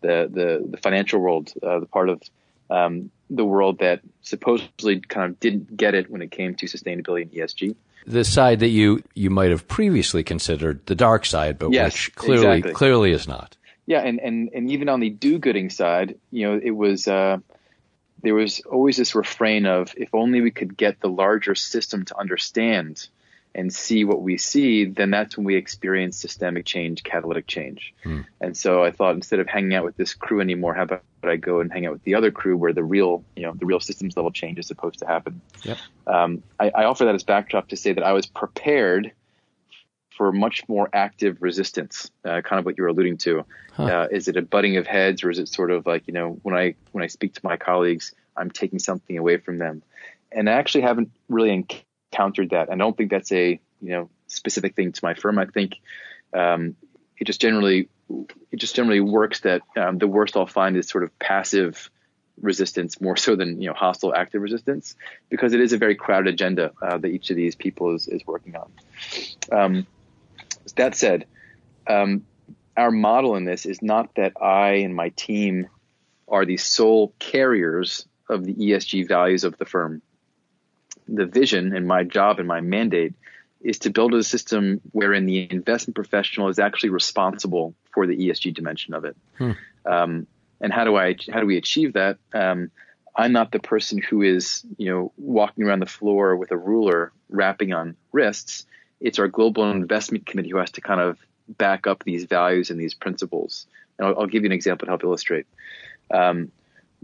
the, 0.00 0.28
the, 0.30 0.66
the 0.70 0.76
financial 0.76 1.20
world, 1.20 1.52
uh, 1.62 1.80
the 1.80 1.86
part 1.86 2.08
of 2.08 2.22
um, 2.70 3.10
the 3.30 3.44
world 3.44 3.78
that 3.78 4.00
supposedly 4.22 5.00
kind 5.00 5.30
of 5.30 5.40
didn't 5.40 5.76
get 5.76 5.94
it 5.94 6.10
when 6.10 6.22
it 6.22 6.30
came 6.30 6.54
to 6.56 6.66
sustainability 6.66 7.22
and 7.22 7.32
ESG. 7.32 7.74
The 8.06 8.24
side 8.24 8.60
that 8.60 8.68
you 8.68 9.02
you 9.14 9.30
might 9.30 9.50
have 9.50 9.66
previously 9.66 10.22
considered 10.22 10.84
the 10.84 10.94
dark 10.94 11.24
side, 11.24 11.58
but 11.58 11.72
yes, 11.72 11.94
which 11.94 12.14
clearly 12.14 12.58
exactly. 12.58 12.72
clearly 12.74 13.12
is 13.12 13.26
not. 13.26 13.56
Yeah, 13.86 14.00
and, 14.00 14.18
and, 14.20 14.50
and 14.54 14.70
even 14.70 14.88
on 14.88 15.00
the 15.00 15.10
do-gooding 15.10 15.68
side, 15.68 16.18
you 16.30 16.46
know, 16.48 16.60
it 16.62 16.70
was 16.70 17.08
uh, 17.08 17.38
there 18.22 18.34
was 18.34 18.60
always 18.60 18.96
this 18.96 19.14
refrain 19.14 19.66
of 19.66 19.94
if 19.96 20.14
only 20.14 20.40
we 20.40 20.50
could 20.50 20.76
get 20.76 21.00
the 21.00 21.08
larger 21.08 21.54
system 21.54 22.04
to 22.06 22.18
understand 22.18 23.08
and 23.54 23.72
see 23.72 24.04
what 24.04 24.20
we 24.20 24.36
see, 24.36 24.84
then 24.84 25.10
that's 25.10 25.36
when 25.36 25.44
we 25.44 25.54
experience 25.54 26.16
systemic 26.16 26.66
change, 26.66 27.04
catalytic 27.04 27.46
change. 27.46 27.94
Hmm. 28.02 28.22
And 28.40 28.56
so 28.56 28.82
I 28.82 28.90
thought 28.90 29.14
instead 29.14 29.38
of 29.38 29.46
hanging 29.46 29.74
out 29.74 29.84
with 29.84 29.96
this 29.96 30.12
crew 30.12 30.40
anymore, 30.40 30.74
how 30.74 30.82
about 30.82 31.02
I 31.22 31.36
go 31.36 31.60
and 31.60 31.72
hang 31.72 31.86
out 31.86 31.92
with 31.92 32.02
the 32.02 32.16
other 32.16 32.30
crew 32.30 32.56
where 32.56 32.72
the 32.72 32.84
real, 32.84 33.24
you 33.36 33.42
know, 33.42 33.52
the 33.54 33.64
real 33.64 33.80
systems 33.80 34.16
level 34.16 34.30
change 34.30 34.58
is 34.58 34.66
supposed 34.66 34.98
to 34.98 35.06
happen. 35.06 35.40
Yep. 35.62 35.78
Um, 36.06 36.42
I, 36.58 36.70
I 36.70 36.84
offer 36.84 37.04
that 37.04 37.14
as 37.14 37.22
backdrop 37.22 37.68
to 37.68 37.76
say 37.76 37.92
that 37.92 38.04
I 38.04 38.12
was 38.12 38.26
prepared 38.26 39.12
for 40.16 40.32
much 40.32 40.68
more 40.68 40.88
active 40.92 41.38
resistance, 41.40 42.10
uh, 42.24 42.40
kind 42.42 42.58
of 42.58 42.64
what 42.64 42.78
you're 42.78 42.88
alluding 42.88 43.18
to. 43.18 43.44
Huh. 43.72 43.84
Uh, 43.84 44.08
is 44.10 44.28
it 44.28 44.36
a 44.36 44.42
butting 44.42 44.76
of 44.76 44.86
heads, 44.86 45.24
or 45.24 45.30
is 45.30 45.38
it 45.38 45.48
sort 45.48 45.70
of 45.70 45.86
like 45.86 46.06
you 46.06 46.14
know 46.14 46.38
when 46.42 46.54
I 46.54 46.74
when 46.92 47.02
I 47.02 47.08
speak 47.08 47.34
to 47.34 47.40
my 47.42 47.56
colleagues, 47.56 48.14
I'm 48.36 48.50
taking 48.50 48.78
something 48.78 49.18
away 49.18 49.38
from 49.38 49.58
them, 49.58 49.82
and 50.30 50.48
I 50.48 50.52
actually 50.52 50.82
haven't 50.82 51.10
really 51.28 51.50
countered 52.14 52.50
that. 52.50 52.70
I 52.70 52.76
don't 52.76 52.96
think 52.96 53.10
that's 53.10 53.32
a 53.32 53.60
you 53.80 53.90
know 53.90 54.10
specific 54.26 54.74
thing 54.74 54.92
to 54.92 55.00
my 55.02 55.14
firm. 55.14 55.38
I 55.38 55.46
think 55.46 55.76
um, 56.32 56.76
it 57.18 57.24
just 57.24 57.40
generally 57.40 57.88
it 58.50 58.56
just 58.56 58.76
generally 58.76 59.00
works 59.00 59.40
that 59.40 59.62
um, 59.76 59.98
the 59.98 60.06
worst 60.06 60.36
I'll 60.36 60.46
find 60.46 60.76
is 60.76 60.88
sort 60.88 61.04
of 61.04 61.18
passive 61.18 61.90
resistance 62.40 63.00
more 63.00 63.16
so 63.16 63.36
than 63.36 63.60
you 63.60 63.68
know 63.68 63.74
hostile 63.74 64.14
active 64.14 64.42
resistance 64.42 64.96
because 65.28 65.52
it 65.52 65.60
is 65.60 65.72
a 65.72 65.78
very 65.78 65.94
crowded 65.94 66.34
agenda 66.34 66.72
uh, 66.82 66.98
that 66.98 67.08
each 67.08 67.30
of 67.30 67.36
these 67.36 67.54
people 67.54 67.94
is, 67.94 68.08
is 68.08 68.26
working 68.26 68.56
on. 68.56 68.72
Um, 69.52 69.86
that 70.76 70.96
said, 70.96 71.26
um, 71.86 72.24
our 72.76 72.90
model 72.90 73.36
in 73.36 73.44
this 73.44 73.66
is 73.66 73.82
not 73.82 74.14
that 74.16 74.32
I 74.42 74.76
and 74.84 74.94
my 74.94 75.10
team 75.10 75.68
are 76.26 76.44
the 76.44 76.56
sole 76.56 77.14
carriers 77.18 78.06
of 78.28 78.44
the 78.44 78.54
ESG 78.54 79.06
values 79.06 79.44
of 79.44 79.56
the 79.58 79.66
firm 79.66 80.02
the 81.08 81.26
vision 81.26 81.74
and 81.74 81.86
my 81.86 82.02
job 82.02 82.38
and 82.38 82.48
my 82.48 82.60
mandate 82.60 83.14
is 83.60 83.78
to 83.80 83.90
build 83.90 84.14
a 84.14 84.22
system 84.22 84.80
wherein 84.92 85.26
the 85.26 85.48
investment 85.50 85.94
professional 85.94 86.48
is 86.48 86.58
actually 86.58 86.90
responsible 86.90 87.74
for 87.92 88.06
the 88.06 88.16
ESG 88.16 88.54
dimension 88.54 88.94
of 88.94 89.04
it. 89.04 89.16
Hmm. 89.38 89.52
Um, 89.86 90.26
and 90.60 90.72
how 90.72 90.84
do 90.84 90.96
I 90.96 91.16
how 91.32 91.40
do 91.40 91.46
we 91.46 91.56
achieve 91.56 91.94
that? 91.94 92.18
Um, 92.32 92.70
I'm 93.16 93.32
not 93.32 93.52
the 93.52 93.58
person 93.58 93.98
who 93.98 94.22
is 94.22 94.64
you 94.76 94.90
know 94.90 95.12
walking 95.16 95.64
around 95.64 95.80
the 95.80 95.86
floor 95.86 96.36
with 96.36 96.50
a 96.50 96.56
ruler 96.56 97.12
rapping 97.28 97.72
on 97.72 97.96
wrists. 98.12 98.66
It's 99.00 99.18
our 99.18 99.28
global 99.28 99.70
investment 99.70 100.26
committee 100.26 100.50
who 100.50 100.58
has 100.58 100.70
to 100.72 100.80
kind 100.80 101.00
of 101.00 101.18
back 101.48 101.86
up 101.86 102.04
these 102.04 102.24
values 102.24 102.70
and 102.70 102.80
these 102.80 102.94
principles. 102.94 103.66
And 103.98 104.08
I'll, 104.08 104.20
I'll 104.20 104.26
give 104.26 104.42
you 104.42 104.48
an 104.48 104.52
example 104.52 104.86
to 104.86 104.90
help 104.90 105.04
illustrate. 105.04 105.46
Um, 106.12 106.50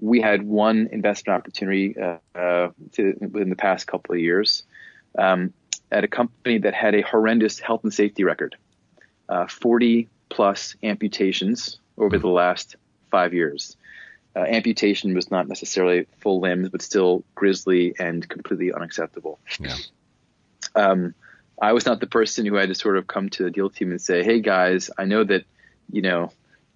we 0.00 0.20
had 0.20 0.42
one 0.42 0.88
investment 0.92 1.38
opportunity 1.38 1.94
uh, 1.98 2.16
uh, 2.34 2.70
to, 2.92 3.14
within 3.20 3.50
the 3.50 3.56
past 3.56 3.86
couple 3.86 4.14
of 4.14 4.20
years 4.20 4.62
um, 5.18 5.52
at 5.90 6.04
a 6.04 6.08
company 6.08 6.58
that 6.58 6.74
had 6.74 6.94
a 6.94 7.02
horrendous 7.02 7.58
health 7.58 7.84
and 7.84 7.92
safety 7.92 8.24
record, 8.24 8.56
uh, 9.28 9.46
40 9.46 10.08
plus 10.28 10.76
amputations 10.82 11.78
over 11.98 12.18
the 12.18 12.28
last 12.28 12.76
five 13.10 13.34
years. 13.34 13.76
Uh, 14.34 14.40
amputation 14.40 15.14
was 15.14 15.30
not 15.30 15.48
necessarily 15.48 16.06
full 16.20 16.40
limbs, 16.40 16.68
but 16.68 16.80
still 16.80 17.24
grisly 17.34 17.94
and 17.98 18.28
completely 18.28 18.72
unacceptable. 18.72 19.40
Yeah. 19.58 19.76
Um, 20.76 21.14
I 21.60 21.72
was 21.72 21.84
not 21.84 22.00
the 22.00 22.06
person 22.06 22.46
who 22.46 22.54
had 22.54 22.68
to 22.68 22.74
sort 22.74 22.96
of 22.96 23.06
come 23.06 23.28
to 23.30 23.42
the 23.42 23.50
deal 23.50 23.68
team 23.68 23.90
and 23.90 24.00
say, 24.00 24.22
"Hey 24.22 24.40
guys, 24.40 24.88
I 24.96 25.04
know 25.04 25.24
that 25.24 25.44
you 25.90 26.00
know 26.00 26.30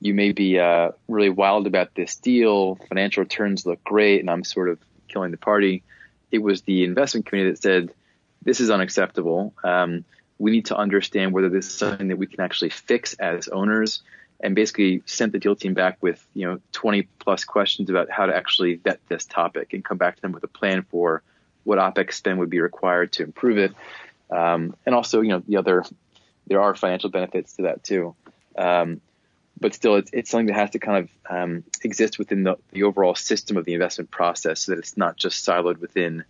you 0.05 0.13
may 0.13 0.33
be 0.33 0.59
uh, 0.59 0.91
really 1.09 1.31
wild 1.31 1.67
about 1.67 1.95
this 1.95 2.17
deal. 2.17 2.75
Financial 2.91 3.23
returns 3.23 3.65
look 3.65 3.83
great, 3.83 4.21
and 4.21 4.29
I'm 4.29 4.45
sort 4.45 4.69
of 4.69 4.79
killing 5.09 5.31
the 5.31 5.39
party. 5.39 5.83
It 6.31 6.41
was 6.41 6.61
the 6.61 6.85
investment 6.85 7.25
committee 7.25 7.51
that 7.51 7.63
said 7.63 7.91
this 8.43 8.61
is 8.61 8.71
unacceptable. 8.71 9.55
Um, 9.65 10.05
we 10.39 10.51
need 10.51 10.67
to 10.67 10.77
understand 10.77 11.33
whether 11.33 11.49
this 11.49 11.69
is 11.69 11.75
something 11.75 12.09
that 12.09 12.19
we 12.19 12.27
can 12.27 12.41
actually 12.41 12.69
fix 12.69 13.15
as 13.15 13.49
owners 13.49 14.03
and 14.41 14.55
basically 14.55 15.03
sent 15.07 15.33
the 15.33 15.39
deal 15.39 15.57
team 15.57 15.73
back 15.73 15.97
with 16.03 16.23
you 16.35 16.47
know 16.47 16.61
20 16.73 17.05
plus 17.19 17.45
questions 17.45 17.89
about 17.89 18.11
how 18.11 18.27
to 18.27 18.37
actually 18.37 18.75
vet 18.75 19.01
this 19.09 19.25
topic 19.25 19.73
and 19.73 19.83
come 19.87 19.97
back 19.97 20.17
to 20.17 20.23
them 20.23 20.33
with 20.33 20.45
a 20.45 20.49
plan 20.49 20.83
for 20.83 21.23
what 21.63 21.79
opex 21.79 22.13
spend 22.13 22.39
would 22.39 22.51
be 22.51 22.61
required 22.61 23.11
to 23.13 23.23
improve 23.23 23.57
it 23.57 23.73
um, 24.31 24.77
and 24.85 24.95
also 24.95 25.23
you 25.23 25.31
know 25.31 25.43
the 25.49 25.57
other 25.57 25.83
there 26.47 26.61
are 26.61 26.75
financial 26.75 27.09
benefits 27.09 27.55
to 27.55 27.63
that 27.63 27.83
too 27.83 28.15
um, 28.59 29.01
but 29.61 29.75
still 29.75 29.97
it's, 29.97 30.11
it's, 30.13 30.31
something 30.31 30.47
that 30.47 30.55
has 30.55 30.71
to 30.71 30.79
kind 30.79 31.05
of 31.05 31.35
um, 31.37 31.65
exist 31.83 32.19
within 32.19 32.43
the, 32.43 32.57
the 32.73 32.83
overall 32.83 33.15
system 33.15 33.57
of 33.57 33.65
the 33.65 33.75
investment 33.75 34.11
process 34.11 34.61
so 34.61 34.73
that 34.73 34.79
it's 34.79 34.97
not 34.97 35.17
just 35.17 35.47
siloed 35.47 35.79
within 35.79 36.25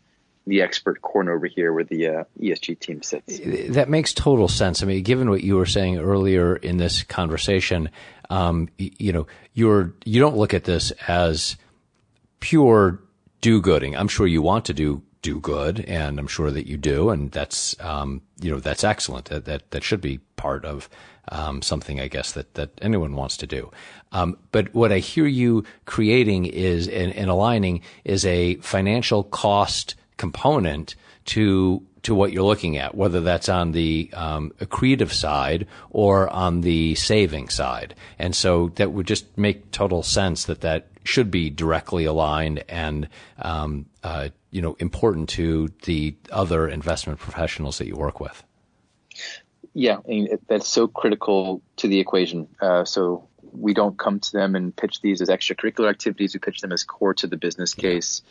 the 0.47 0.63
expert 0.63 1.01
corner 1.01 1.35
over 1.35 1.47
here 1.47 1.73
where 1.73 1.85
the 1.85 2.07
uh, 2.07 2.25
ESG 2.39 2.79
team 2.79 3.03
sits. 3.03 3.41
That 3.75 3.89
makes 3.89 4.13
total 4.13 4.49
sense. 4.49 4.83
I 4.83 4.87
mean, 4.87 5.03
given 5.03 5.31
what 5.31 5.43
you 5.43 5.57
were 5.57 5.67
saying 5.67 5.99
earlier 5.99 6.57
in 6.57 6.77
this 6.77 7.03
conversation, 7.03 7.89
um, 8.29 8.69
you 8.77 9.13
know, 9.13 9.27
you're 9.55 9.95
you 10.05 10.21
don't 10.21 10.37
look 10.37 10.53
at 10.53 10.65
this 10.65 10.91
as 11.09 11.57
pure 12.41 13.01
do-gooding. 13.41 13.97
I'm 13.97 14.09
sure 14.09 14.27
you 14.27 14.43
want 14.43 14.67
to 14.67 14.75
do 14.75 15.03
do 15.25 15.41
good, 15.41 15.81
and 15.81 16.19
I'm 16.19 16.27
sure 16.27 16.51
that 16.51 16.69
you 16.69 16.77
do, 16.77 17.09
and 17.09 17.33
that's 17.33 17.75
um, 17.81 18.21
you 18.41 18.51
know 18.51 18.61
that's 18.61 18.85
excellent. 18.85 19.25
That 19.27 19.47
that 19.47 19.71
that 19.71 19.83
should 19.83 20.03
be 20.03 20.19
part 20.37 20.67
of 20.67 20.89
um, 21.31 21.63
something, 21.63 21.99
I 21.99 22.09
guess, 22.09 22.33
that 22.33 22.55
that 22.55 22.71
anyone 22.83 23.17
wants 23.17 23.39
to 23.39 23.47
do. 23.47 23.73
Um, 24.13 24.37
but 24.53 24.73
what 24.75 24.93
I 24.93 24.99
hear 24.99 25.27
you 25.27 25.65
creating 25.87 26.45
is 26.45 26.87
and, 26.87 27.13
and 27.15 27.31
aligning 27.31 27.81
is 28.05 28.27
a 28.27 28.57
financial 28.57 29.25
cost 29.25 29.95
component 30.19 30.95
to 31.25 31.83
to 32.05 32.15
what 32.15 32.33
you're 32.33 32.45
looking 32.45 32.77
at, 32.79 32.95
whether 32.95 33.21
that's 33.21 33.49
on 33.49 33.73
the 33.73 34.11
um, 34.13 34.53
accretive 34.61 35.11
side 35.11 35.67
or 35.91 36.29
on 36.29 36.61
the 36.61 36.95
saving 36.95 37.49
side. 37.49 37.95
And 38.19 38.35
so 38.35 38.69
that 38.77 38.93
would 38.93 39.07
just 39.07 39.37
make 39.37 39.71
total 39.71 40.03
sense 40.03 40.45
that 40.45 40.61
that 40.61 40.87
should 41.05 41.31
be 41.31 41.51
directly 41.51 42.05
aligned 42.05 42.65
and 42.69 43.09
um, 43.39 43.87
uh, 44.03 44.29
you 44.51 44.63
know 44.63 44.77
important 44.79 45.29
to 45.31 45.71
the 45.83 46.15
other 46.31 46.69
investment 46.69 47.19
professionals 47.19 47.79
that 47.79 47.87
you 47.87 47.97
work 47.97 48.21
with. 48.21 48.43
Yeah, 49.75 49.99
that's 50.47 50.69
so 50.69 50.87
critical 50.87 51.61
to 51.77 51.89
the 51.89 51.99
equation. 51.99 52.49
Uh, 52.61 52.85
so 52.85 53.29
we 53.53 53.75
don't 53.75 53.99
come 53.99 54.21
to 54.21 54.33
them 54.33 54.55
and 54.55 54.75
pitch 54.75 55.01
these 55.01 55.21
as 55.21 55.29
extracurricular 55.29 55.91
activities. 55.91 56.35
We 56.35 56.41
pitch 56.41 56.61
them 56.61 56.73
as 56.73 56.85
core 56.85 57.15
to 57.15 57.27
the 57.27 57.37
business 57.37 57.75
case. 57.75 58.23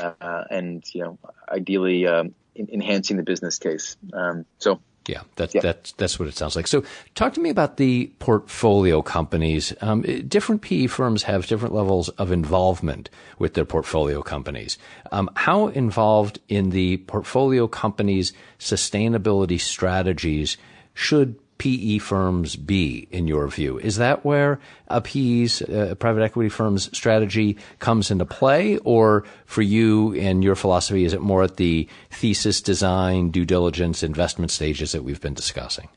Uh, 0.00 0.44
and 0.50 0.84
you 0.92 1.02
know, 1.02 1.18
ideally 1.48 2.06
um, 2.06 2.34
in, 2.60 2.68
enhancing 2.72 3.16
the 3.16 3.22
business 3.22 3.58
case. 3.58 3.96
Um, 4.12 4.46
so. 4.58 4.80
Yeah, 5.08 5.22
that's 5.34 5.54
yeah. 5.54 5.62
that's 5.62 5.92
that's 5.92 6.18
what 6.18 6.28
it 6.28 6.36
sounds 6.36 6.54
like. 6.54 6.66
So, 6.66 6.84
talk 7.14 7.32
to 7.32 7.40
me 7.40 7.48
about 7.48 7.78
the 7.78 8.12
portfolio 8.18 9.00
companies. 9.00 9.72
Um, 9.80 10.02
different 10.02 10.60
PE 10.60 10.88
firms 10.88 11.22
have 11.22 11.46
different 11.46 11.74
levels 11.74 12.10
of 12.10 12.30
involvement 12.30 13.08
with 13.38 13.54
their 13.54 13.64
portfolio 13.64 14.20
companies. 14.20 14.76
Um, 15.10 15.30
how 15.34 15.68
involved 15.68 16.38
in 16.48 16.68
the 16.70 16.98
portfolio 16.98 17.66
companies' 17.66 18.34
sustainability 18.58 19.58
strategies 19.58 20.58
should 20.92 21.40
PE 21.60 21.98
firms 21.98 22.56
be, 22.56 23.06
in 23.10 23.28
your 23.28 23.46
view? 23.46 23.78
Is 23.78 23.96
that 23.96 24.24
where 24.24 24.60
a 24.88 25.02
PE's, 25.02 25.60
uh, 25.60 25.94
private 25.98 26.22
equity 26.22 26.48
firm's 26.48 26.88
strategy 26.96 27.58
comes 27.78 28.10
into 28.10 28.24
play? 28.24 28.78
Or 28.78 29.24
for 29.44 29.60
you 29.60 30.14
and 30.14 30.42
your 30.42 30.54
philosophy, 30.54 31.04
is 31.04 31.12
it 31.12 31.20
more 31.20 31.42
at 31.42 31.58
the 31.58 31.86
thesis 32.10 32.62
design, 32.62 33.30
due 33.30 33.44
diligence, 33.44 34.02
investment 34.02 34.50
stages 34.50 34.92
that 34.92 35.04
we've 35.04 35.20
been 35.20 35.34
discussing? 35.34 35.90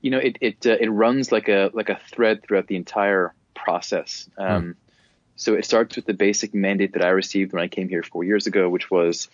You 0.00 0.12
know, 0.12 0.18
it 0.18 0.38
it 0.40 0.64
uh, 0.64 0.76
it 0.80 0.90
runs 0.90 1.32
like 1.32 1.48
a 1.48 1.72
like 1.74 1.88
a 1.88 1.98
thread 2.12 2.44
throughout 2.44 2.68
the 2.68 2.76
entire 2.76 3.34
process. 3.56 4.30
Um, 4.38 4.62
hmm. 4.62 4.70
So 5.34 5.54
it 5.54 5.64
starts 5.64 5.96
with 5.96 6.06
the 6.06 6.14
basic 6.14 6.54
mandate 6.54 6.92
that 6.92 7.04
I 7.04 7.08
received 7.08 7.52
when 7.52 7.62
I 7.62 7.66
came 7.66 7.88
here 7.88 8.04
four 8.04 8.22
years 8.22 8.46
ago, 8.46 8.68
which 8.68 8.92
was 8.92 9.28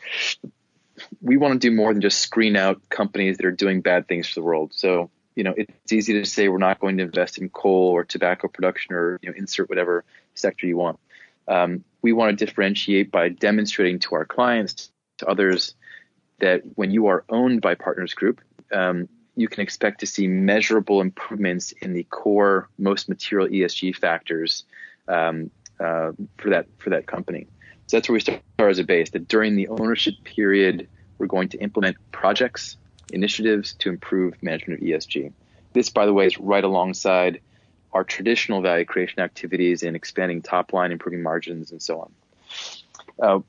we 1.20 1.36
want 1.36 1.60
to 1.60 1.70
do 1.70 1.74
more 1.74 1.92
than 1.92 2.02
just 2.02 2.20
screen 2.20 2.56
out 2.56 2.88
companies 2.88 3.36
that 3.36 3.46
are 3.46 3.52
doing 3.52 3.80
bad 3.80 4.08
things 4.08 4.28
for 4.28 4.34
the 4.34 4.44
world. 4.44 4.72
So, 4.74 5.10
you 5.34 5.44
know, 5.44 5.54
it's 5.56 5.92
easy 5.92 6.14
to 6.14 6.24
say 6.24 6.48
we're 6.48 6.58
not 6.58 6.80
going 6.80 6.98
to 6.98 7.04
invest 7.04 7.38
in 7.38 7.48
coal 7.48 7.90
or 7.90 8.04
tobacco 8.04 8.48
production 8.48 8.94
or, 8.94 9.18
you 9.22 9.30
know, 9.30 9.36
insert 9.36 9.68
whatever 9.68 10.04
sector 10.34 10.66
you 10.66 10.76
want. 10.76 10.98
Um, 11.48 11.84
we 12.02 12.12
want 12.12 12.38
to 12.38 12.44
differentiate 12.44 13.10
by 13.10 13.28
demonstrating 13.28 13.98
to 14.00 14.14
our 14.14 14.24
clients, 14.24 14.90
to 15.18 15.26
others, 15.26 15.74
that 16.40 16.62
when 16.74 16.90
you 16.90 17.06
are 17.06 17.24
owned 17.28 17.60
by 17.60 17.74
Partners 17.74 18.14
Group, 18.14 18.40
um, 18.72 19.08
you 19.36 19.48
can 19.48 19.62
expect 19.62 20.00
to 20.00 20.06
see 20.06 20.26
measurable 20.26 21.00
improvements 21.00 21.72
in 21.72 21.92
the 21.92 22.04
core, 22.04 22.68
most 22.78 23.08
material 23.08 23.48
ESG 23.48 23.96
factors 23.96 24.64
um, 25.08 25.50
uh, 25.80 26.12
for 26.38 26.50
that 26.50 26.66
for 26.78 26.90
that 26.90 27.06
company. 27.06 27.46
So 27.87 27.97
that's 27.97 28.09
where 28.09 28.14
we 28.14 28.21
start 28.21 28.43
as 28.59 28.79
a 28.79 28.85
base 28.85 29.11
that 29.11 29.29
during 29.29 29.57
the 29.57 29.69
ownership 29.69 30.14
period, 30.25 30.88
we're 31.19 31.26
going 31.26 31.49
to 31.50 31.59
implement 31.59 31.97
projects, 32.12 32.76
initiatives 33.12 33.75
to 33.75 33.91
improve 33.91 34.43
management 34.43 34.81
of 34.81 34.87
ESG. 34.87 35.33
This, 35.73 35.91
by 35.91 36.07
the 36.07 36.12
way, 36.12 36.26
is 36.26 36.38
right 36.38 36.64
alongside 36.64 37.41
our 37.93 38.05
traditional 38.05 38.61
value 38.61 38.85
creation 38.85 39.21
activities 39.21 39.83
in 39.83 39.95
expanding 39.95 40.43
top 40.43 40.73
line, 40.73 40.93
improving 40.93 41.23
margins, 41.23 41.71
and 41.71 41.83
so 41.83 42.00
on. 42.00 42.12
Uh, 43.23 43.41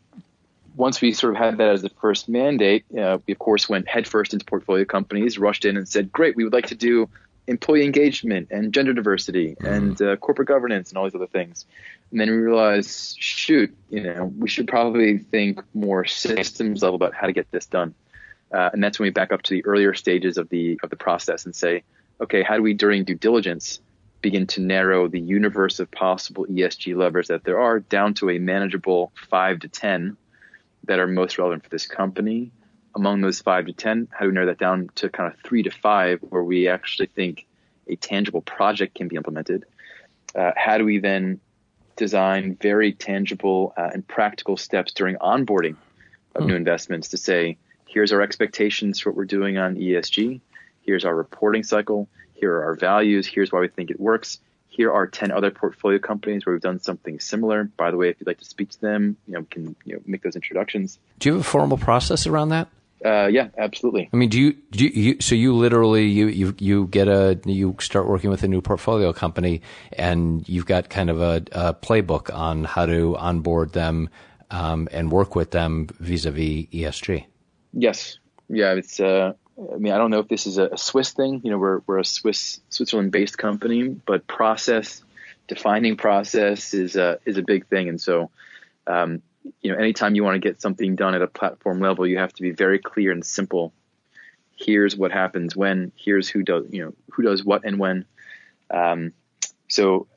once 0.76 1.02
we 1.02 1.14
sort 1.14 1.34
of 1.34 1.40
had 1.40 1.58
that 1.58 1.70
as 1.70 1.82
the 1.82 1.90
first 1.90 2.28
mandate, 2.28 2.86
uh, 2.98 3.18
we 3.26 3.32
of 3.32 3.40
course 3.40 3.70
went 3.70 3.88
headfirst 3.88 4.34
into 4.34 4.46
portfolio 4.46 4.86
companies, 4.86 5.40
rushed 5.40 5.66
in 5.66 5.78
and 5.78 5.88
said, 5.88 6.12
"Great, 6.12 6.36
we 6.36 6.44
would 6.44 6.54
like 6.54 6.68
to 6.68 6.76
do 6.76 7.10
employee 7.48 7.86
engagement 7.86 8.48
and 8.52 8.74
gender 8.74 8.94
diversity 8.94 9.56
mm-hmm. 9.56 9.66
and 9.66 10.02
uh, 10.02 10.16
corporate 10.18 10.48
governance 10.48 10.90
and 10.90 10.98
all 10.98 11.04
these 11.04 11.16
other 11.16 11.28
things. 11.28 11.66
And 12.12 12.20
then 12.20 12.30
we 12.30 12.38
realized, 12.38 13.18
shoot, 13.20 13.76
you 13.90 14.02
know, 14.02 14.32
we 14.38 14.48
should 14.50 14.68
probably 14.68 15.18
think 15.18 15.62
more 15.74 16.06
systems 16.06 16.82
level 16.82 16.96
about 16.96 17.14
how 17.14 17.28
to 17.28 17.34
get 17.34 17.50
this 17.52 17.66
done. 17.66 17.94
Uh, 18.52 18.70
and 18.74 18.84
that's 18.84 19.00
when 19.00 19.08
we 19.08 19.12
back 19.12 19.32
up 19.32 19.42
to 19.44 19.54
the 19.54 19.66
earlier 19.66 19.94
stages 19.94 20.38
of 20.38 20.50
the 20.50 20.80
of 20.84 20.90
the 20.90 20.96
process 20.96 21.46
and 21.46 21.56
say, 21.56 21.84
okay, 22.22 22.44
how 22.44 22.56
do 22.56 22.62
we 22.62 22.74
during 22.74 23.04
due 23.04 23.16
diligence 23.16 23.80
begin 24.22 24.48
to 24.48 24.62
narrow 24.62 25.08
the 25.08 25.20
universe 25.20 25.80
of 25.80 25.92
possible 25.92 26.46
ESG 26.46 26.96
levers 26.96 27.28
that 27.28 27.44
there 27.44 27.60
are 27.60 27.80
down 27.80 28.14
to 28.14 28.30
a 28.30 28.40
manageable 28.40 29.12
five 29.30 29.60
to 29.60 29.68
ten 29.68 30.16
that 30.86 31.00
are 31.00 31.08
most 31.08 31.38
relevant 31.38 31.64
for 31.64 31.70
this 31.70 31.88
company 31.88 32.52
among 32.96 33.22
those 33.22 33.42
five 33.42 33.66
to 33.66 33.74
10, 33.74 34.08
how 34.12 34.22
do 34.22 34.28
we 34.30 34.34
narrow 34.34 34.48
that 34.48 34.58
down 34.58 34.90
to 34.96 35.10
kind 35.10 35.32
of 35.32 35.40
three 35.42 35.64
to 35.64 35.70
five 35.70 36.20
where 36.22 36.44
we 36.44 36.68
actually 36.68 37.08
think 37.08 37.46
a 37.88 37.96
tangible 37.96 38.42
project 38.42 38.96
can 38.96 39.08
be 39.08 39.18
implemented? 39.18 39.66
Uh, 40.34 40.52
how 40.56 40.78
do 40.78 40.86
we 40.86 41.00
then 41.00 41.40
design 41.96 42.58
very 42.62 42.94
tangible 42.94 43.74
uh, 43.78 43.90
and 43.94 44.08
practical 44.08 44.58
steps 44.58 44.94
during 44.94 45.16
onboarding 45.18 45.76
of 46.36 46.44
hmm. 46.44 46.50
new 46.50 46.56
investments 46.56 47.10
to 47.10 47.18
say, 47.18 47.58
here's 47.88 48.12
our 48.12 48.22
expectations 48.22 49.00
for 49.00 49.12
what 49.12 49.18
we're 49.18 49.26
doing 49.26 49.58
on 49.58 49.76
ESG. 49.76 50.42
Here's 50.82 51.06
our 51.06 51.16
reporting 51.16 51.64
cycle. 51.64 52.08
Here 52.34 52.54
are 52.54 52.66
our 52.66 52.76
values. 52.76 53.28
Here's 53.28 53.52
why 53.52 53.62
we 53.62 53.68
think 53.68 53.92
it 53.92 54.00
works. 54.00 54.40
Here 54.68 54.92
are 54.92 55.08
10 55.08 55.32
other 55.32 55.52
portfolio 55.52 56.00
companies 56.00 56.46
where 56.46 56.54
we've 56.54 56.62
done 56.62 56.82
something 56.82 57.22
similar. 57.22 57.64
By 57.64 57.92
the 57.92 57.98
way, 57.98 58.10
if 58.10 58.20
you'd 58.20 58.28
like 58.28 58.40
to 58.40 58.46
speak 58.46 58.72
to 58.72 58.82
them, 58.82 59.16
you 59.26 59.34
know, 59.34 59.40
we 59.40 59.46
can 59.46 59.76
you 59.86 59.96
know, 59.96 60.02
make 60.06 60.22
those 60.22 60.36
introductions. 60.36 61.00
Do 61.20 61.30
you 61.30 61.34
have 61.36 61.42
a 61.42 61.46
formal 61.46 61.78
process 61.78 62.28
around 62.28 62.50
that? 62.50 62.68
Uh, 63.06 63.28
yeah, 63.28 63.50
absolutely. 63.60 64.10
I 64.12 64.18
mean, 64.18 64.30
do 64.30 64.40
you, 64.40 64.54
do 64.72 64.88
you, 64.88 65.22
so 65.22 65.36
you 65.36 65.54
literally, 65.54 66.08
you, 66.08 66.26
you, 66.26 66.56
you 66.58 66.88
get 66.88 67.08
a, 67.08 67.40
you 67.46 67.76
start 67.80 68.08
working 68.08 68.32
with 68.32 68.42
a 68.42 68.48
new 68.48 68.62
portfolio 68.62 69.14
company 69.14 69.62
and 69.94 70.48
you've 70.50 70.66
got 70.66 70.90
kind 70.90 71.12
of 71.12 71.22
a, 71.22 71.44
a 71.52 71.74
playbook 71.76 72.34
on 72.34 72.64
how 72.64 72.88
to 72.88 73.16
onboard 73.18 73.74
them, 73.74 74.10
um, 74.50 74.88
and 74.92 75.12
work 75.12 75.36
with 75.36 75.52
them 75.52 75.88
vis-a-vis 76.00 76.66
ESG. 76.74 77.26
Yes. 77.74 78.18
Yeah. 78.50 78.74
It's, 78.74 79.00
uh, 79.00 79.34
I 79.56 79.78
mean, 79.78 79.94
I 79.94 79.98
don't 80.00 80.10
know 80.10 80.20
if 80.20 80.28
this 80.28 80.48
is 80.48 80.58
a, 80.58 80.70
a 80.70 80.78
Swiss 80.78 81.12
thing, 81.12 81.42
you 81.44 81.52
know, 81.52 81.60
we're, 81.60 81.82
we're 81.86 82.00
a 82.00 82.06
Swiss, 82.06 82.60
Switzerland 82.70 83.12
based 83.12 83.38
company, 83.38 83.88
but 83.88 84.26
process, 84.26 85.04
defining 85.48 85.96
process 85.96 86.74
is 86.74 86.96
a, 86.96 87.20
is 87.24 87.38
a 87.38 87.44
big 87.44 87.68
thing. 87.68 87.88
And 87.88 88.02
so, 88.02 88.32
um, 88.88 89.22
you 89.62 89.72
know, 89.72 89.78
anytime 89.78 90.16
you 90.16 90.24
want 90.24 90.36
to 90.36 90.48
get 90.48 90.62
something 90.62 90.96
done 90.96 91.16
at 91.16 91.22
a 91.22 91.28
platform 91.28 91.80
level, 91.80 92.08
you 92.08 92.18
have 92.18 92.34
to 92.34 92.42
be 92.42 92.52
very 92.52 92.80
clear 92.80 93.12
and 93.12 93.26
simple. 93.26 93.74
Here's 94.56 94.96
what 94.96 95.12
happens 95.12 95.56
when. 95.56 95.92
Here's 95.96 96.30
who 96.30 96.44
does, 96.44 96.66
you 96.70 96.84
know, 96.84 96.94
who 97.12 97.24
does 97.24 97.44
what 97.44 97.66
and 97.66 97.80
when. 97.80 98.06
Um, 98.70 99.14
so, 99.68 100.08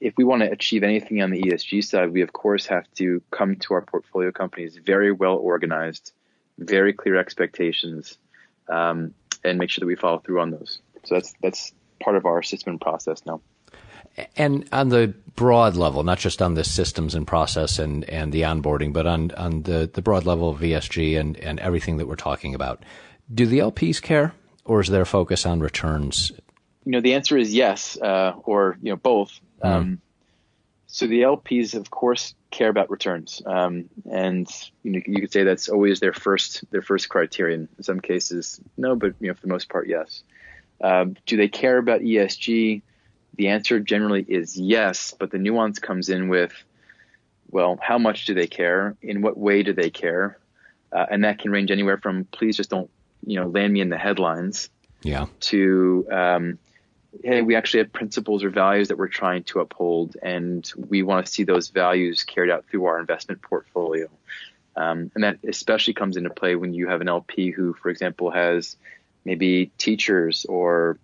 if 0.00 0.14
we 0.16 0.22
want 0.22 0.42
to 0.42 0.50
achieve 0.50 0.84
anything 0.84 1.22
on 1.22 1.30
the 1.30 1.42
ESG 1.42 1.84
side, 1.84 2.12
we 2.12 2.22
of 2.22 2.32
course 2.32 2.66
have 2.66 2.86
to 2.94 3.20
come 3.30 3.56
to 3.56 3.74
our 3.74 3.82
portfolio 3.82 4.30
companies 4.30 4.76
very 4.76 5.10
well 5.10 5.34
organized, 5.34 6.12
very 6.56 6.92
clear 6.92 7.16
expectations, 7.16 8.16
um, 8.68 9.12
and 9.44 9.58
make 9.58 9.70
sure 9.70 9.80
that 9.80 9.86
we 9.86 9.96
follow 9.96 10.20
through 10.20 10.40
on 10.40 10.50
those. 10.50 10.78
So 11.04 11.16
that's 11.16 11.34
that's 11.42 11.72
part 12.00 12.16
of 12.16 12.26
our 12.26 12.38
assessment 12.38 12.80
process 12.80 13.26
now. 13.26 13.40
And 14.36 14.68
on 14.72 14.88
the 14.88 15.14
broad 15.34 15.76
level, 15.76 16.02
not 16.02 16.18
just 16.18 16.42
on 16.42 16.54
the 16.54 16.64
systems 16.64 17.14
and 17.14 17.26
process 17.26 17.78
and, 17.78 18.04
and 18.04 18.32
the 18.32 18.42
onboarding, 18.42 18.92
but 18.92 19.06
on, 19.06 19.30
on 19.32 19.62
the, 19.62 19.88
the 19.92 20.02
broad 20.02 20.26
level 20.26 20.50
of 20.50 20.58
ESG 20.58 21.18
and, 21.18 21.36
and 21.38 21.60
everything 21.60 21.98
that 21.98 22.08
we're 22.08 22.16
talking 22.16 22.54
about, 22.54 22.84
do 23.32 23.46
the 23.46 23.58
LPs 23.58 24.02
care 24.02 24.34
or 24.64 24.80
is 24.80 24.88
their 24.88 25.04
focus 25.04 25.46
on 25.46 25.60
returns? 25.60 26.32
You 26.84 26.92
know, 26.92 27.00
the 27.00 27.14
answer 27.14 27.36
is 27.36 27.54
yes, 27.54 27.96
uh, 28.00 28.34
or, 28.44 28.78
you 28.82 28.90
know, 28.90 28.96
both. 28.96 29.38
Mm. 29.62 29.68
Um, 29.68 30.00
so 30.88 31.06
the 31.06 31.20
LPs, 31.20 31.74
of 31.74 31.90
course, 31.90 32.34
care 32.50 32.70
about 32.70 32.90
returns, 32.90 33.42
um, 33.44 33.90
and 34.10 34.48
you, 34.82 34.92
know, 34.92 35.00
you 35.06 35.20
could 35.20 35.30
say 35.30 35.44
that's 35.44 35.68
always 35.68 36.00
their 36.00 36.14
first 36.14 36.64
their 36.70 36.80
first 36.80 37.10
criterion. 37.10 37.68
In 37.76 37.84
some 37.84 38.00
cases, 38.00 38.58
no, 38.78 38.96
but 38.96 39.14
you 39.20 39.28
know, 39.28 39.34
for 39.34 39.42
the 39.42 39.48
most 39.48 39.68
part, 39.68 39.86
yes. 39.86 40.22
Um, 40.80 41.16
do 41.26 41.36
they 41.36 41.48
care 41.48 41.76
about 41.76 42.00
ESG? 42.00 42.80
The 43.38 43.48
answer 43.48 43.78
generally 43.78 44.24
is 44.26 44.56
yes, 44.56 45.14
but 45.18 45.30
the 45.30 45.38
nuance 45.38 45.78
comes 45.78 46.08
in 46.08 46.28
with, 46.28 46.52
well, 47.50 47.78
how 47.80 47.96
much 47.96 48.26
do 48.26 48.34
they 48.34 48.48
care? 48.48 48.96
In 49.00 49.22
what 49.22 49.38
way 49.38 49.62
do 49.62 49.72
they 49.72 49.90
care? 49.90 50.38
Uh, 50.92 51.06
and 51.10 51.24
that 51.24 51.38
can 51.38 51.50
range 51.52 51.70
anywhere 51.70 51.98
from 51.98 52.24
please 52.24 52.56
just 52.56 52.70
don't 52.70 52.90
you 53.26 53.38
know 53.38 53.48
land 53.48 53.72
me 53.72 53.80
in 53.80 53.90
the 53.90 53.98
headlines, 53.98 54.70
yeah, 55.02 55.26
to 55.40 56.06
um, 56.10 56.58
hey, 57.22 57.42
we 57.42 57.54
actually 57.54 57.78
have 57.80 57.92
principles 57.92 58.42
or 58.42 58.50
values 58.50 58.88
that 58.88 58.98
we're 58.98 59.08
trying 59.08 59.44
to 59.44 59.60
uphold, 59.60 60.16
and 60.22 60.70
we 60.76 61.02
want 61.02 61.26
to 61.26 61.32
see 61.32 61.44
those 61.44 61.68
values 61.68 62.24
carried 62.24 62.50
out 62.50 62.64
through 62.66 62.86
our 62.86 62.98
investment 62.98 63.42
portfolio. 63.42 64.08
Um, 64.76 65.10
and 65.14 65.24
that 65.24 65.38
especially 65.46 65.94
comes 65.94 66.16
into 66.16 66.30
play 66.30 66.54
when 66.54 66.72
you 66.72 66.88
have 66.88 67.00
an 67.00 67.08
LP 67.08 67.50
who, 67.50 67.74
for 67.74 67.90
example, 67.90 68.30
has 68.30 68.76
maybe 69.24 69.72
teachers 69.76 70.46
or 70.48 70.98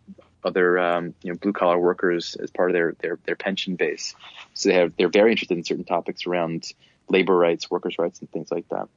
other 0.44 0.78
um, 0.78 1.14
you 1.22 1.32
know 1.32 1.38
blue 1.38 1.52
collar 1.52 1.78
workers 1.78 2.36
as 2.36 2.50
part 2.50 2.70
of 2.70 2.74
their, 2.74 2.94
their 3.00 3.18
their 3.24 3.36
pension 3.36 3.76
base. 3.76 4.14
So 4.54 4.68
they 4.68 4.76
have 4.76 4.92
they're 4.96 5.08
very 5.08 5.30
interested 5.30 5.56
in 5.56 5.64
certain 5.64 5.84
topics 5.84 6.26
around 6.26 6.72
labor 7.08 7.36
rights, 7.36 7.70
workers' 7.70 7.98
rights, 7.98 8.20
and 8.20 8.30
things 8.30 8.50
like 8.50 8.68
that. 8.68 8.88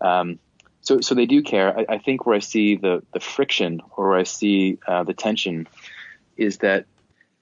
Um, 0.00 0.38
so 0.80 1.00
so 1.00 1.14
they 1.14 1.26
do 1.26 1.42
care. 1.42 1.76
I, 1.78 1.94
I, 1.94 1.98
think 1.98 2.26
where 2.26 2.36
I 2.36 2.40
see 2.40 2.76
the 2.76 3.02
the 3.12 3.20
friction 3.20 3.80
or 3.96 4.10
where 4.10 4.18
I 4.18 4.24
see 4.24 4.78
uh, 4.86 5.02
the 5.02 5.14
tension 5.14 5.68
is 6.36 6.58
that 6.58 6.86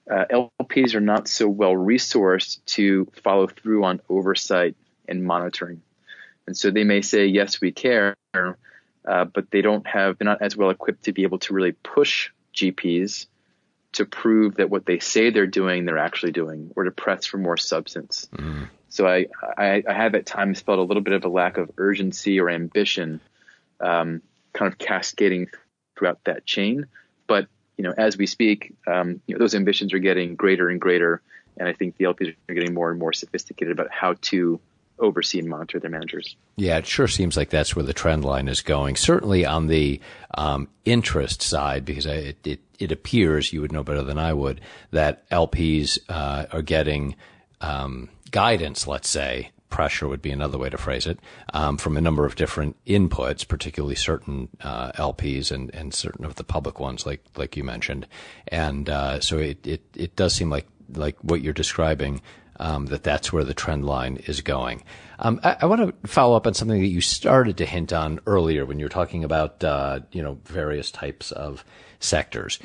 uh, 0.09 0.25
LPs 0.61 0.95
are 0.95 1.01
not 1.01 1.27
so 1.27 1.47
well 1.47 1.73
resourced 1.73 2.59
to 2.65 3.07
follow 3.23 3.47
through 3.47 3.83
on 3.83 4.01
oversight 4.09 4.75
and 5.07 5.23
monitoring. 5.23 5.81
And 6.47 6.55
so 6.55 6.69
they 6.69 6.83
may 6.83 7.01
say, 7.01 7.25
yes, 7.25 7.59
we 7.59 7.71
care, 7.71 8.15
uh, 8.33 9.25
but 9.25 9.49
they 9.51 9.61
don't 9.61 9.85
have, 9.87 10.17
they're 10.17 10.25
not 10.25 10.41
as 10.41 10.55
well 10.55 10.69
equipped 10.69 11.03
to 11.05 11.13
be 11.13 11.23
able 11.23 11.39
to 11.39 11.53
really 11.53 11.71
push 11.71 12.29
GPs 12.53 13.25
to 13.95 14.05
prove 14.05 14.55
that 14.55 14.69
what 14.69 14.85
they 14.85 14.99
say 14.99 15.29
they're 15.29 15.47
doing, 15.47 15.85
they're 15.85 15.97
actually 15.97 16.33
doing, 16.33 16.71
or 16.75 16.83
to 16.83 16.91
press 16.91 17.25
for 17.25 17.37
more 17.37 17.57
substance. 17.57 18.27
Mm. 18.35 18.67
So 18.89 19.07
I, 19.07 19.27
I, 19.57 19.83
I, 19.87 19.93
have 19.93 20.15
at 20.15 20.25
times 20.25 20.61
felt 20.61 20.79
a 20.79 20.83
little 20.83 21.03
bit 21.03 21.13
of 21.13 21.23
a 21.23 21.29
lack 21.29 21.57
of 21.57 21.71
urgency 21.77 22.39
or 22.39 22.49
ambition, 22.49 23.21
um, 23.79 24.21
kind 24.53 24.71
of 24.71 24.77
cascading 24.77 25.47
throughout 25.97 26.23
that 26.25 26.45
chain. 26.45 26.87
But 27.25 27.47
you 27.77 27.83
know, 27.83 27.93
as 27.97 28.17
we 28.17 28.25
speak, 28.25 28.73
um, 28.85 29.21
you 29.27 29.35
know, 29.35 29.39
those 29.39 29.55
ambitions 29.55 29.93
are 29.93 29.99
getting 29.99 30.35
greater 30.35 30.69
and 30.69 30.79
greater, 30.79 31.21
and 31.57 31.67
I 31.67 31.73
think 31.73 31.95
the 31.95 32.05
LPs 32.05 32.35
are 32.49 32.53
getting 32.53 32.73
more 32.73 32.91
and 32.91 32.99
more 32.99 33.13
sophisticated 33.13 33.71
about 33.71 33.91
how 33.91 34.15
to 34.23 34.59
oversee 34.99 35.39
and 35.39 35.49
monitor 35.49 35.79
their 35.79 35.89
managers. 35.89 36.35
Yeah, 36.55 36.77
it 36.77 36.85
sure 36.85 37.07
seems 37.07 37.35
like 37.35 37.49
that's 37.49 37.75
where 37.75 37.85
the 37.85 37.93
trend 37.93 38.23
line 38.23 38.47
is 38.47 38.61
going. 38.61 38.95
Certainly 38.95 39.45
on 39.45 39.67
the 39.67 39.99
um, 40.37 40.67
interest 40.85 41.41
side, 41.41 41.85
because 41.85 42.05
it, 42.05 42.37
it, 42.45 42.61
it 42.79 42.91
appears 42.91 43.51
you 43.51 43.61
would 43.61 43.71
know 43.71 43.83
better 43.83 44.03
than 44.03 44.17
I 44.17 44.33
would 44.33 44.61
that 44.91 45.29
LPs 45.29 45.99
uh, 46.09 46.45
are 46.51 46.61
getting 46.61 47.15
um, 47.61 48.09
guidance, 48.31 48.87
let's 48.87 49.09
say, 49.09 49.51
pressure 49.69 50.07
would 50.07 50.21
be 50.21 50.31
another 50.31 50.57
way 50.57 50.69
to 50.69 50.77
phrase 50.77 51.05
it, 51.05 51.19
um, 51.53 51.77
from 51.77 51.97
a 51.97 52.01
number 52.01 52.25
of 52.25 52.35
different 52.35 52.77
inputs, 52.85 53.45
particularly 53.45 53.95
certain 53.95 54.47
uh, 54.61 54.91
LPs 54.93 55.51
and, 55.51 55.73
and 55.73 55.93
certain 55.93 56.23
of 56.23 56.35
the 56.35 56.43
public 56.45 56.79
ones, 56.79 57.05
like 57.05 57.21
like 57.35 57.57
you 57.57 57.63
mentioned. 57.63 58.07
And 58.47 58.89
uh, 58.89 59.19
so 59.19 59.37
it, 59.37 59.65
it 59.67 59.81
it 59.95 60.15
does 60.15 60.33
seem 60.33 60.49
like 60.49 60.67
like 60.93 61.17
what 61.21 61.41
you're 61.41 61.53
describing. 61.53 62.21
Um, 62.57 62.85
that 62.87 63.03
that's 63.03 63.33
where 63.33 63.43
the 63.43 63.53
trend 63.53 63.85
line 63.85 64.17
is 64.27 64.41
going. 64.41 64.83
Um, 65.19 65.39
I, 65.43 65.57
I, 65.61 65.65
want 65.65 66.01
to 66.01 66.07
follow 66.07 66.35
up 66.35 66.47
on 66.47 66.53
something 66.53 66.79
that 66.79 66.87
you 66.87 67.01
started 67.01 67.57
to 67.57 67.65
hint 67.65 67.91
on 67.91 68.19
earlier 68.25 68.65
when 68.65 68.79
you 68.79 68.85
were 68.85 68.89
talking 68.89 69.23
about 69.23 69.63
uh, 69.63 69.99
you 70.11 70.21
know 70.21 70.39
various 70.45 70.91
types 70.91 71.31
of 71.31 71.65
sectors. 71.99 72.59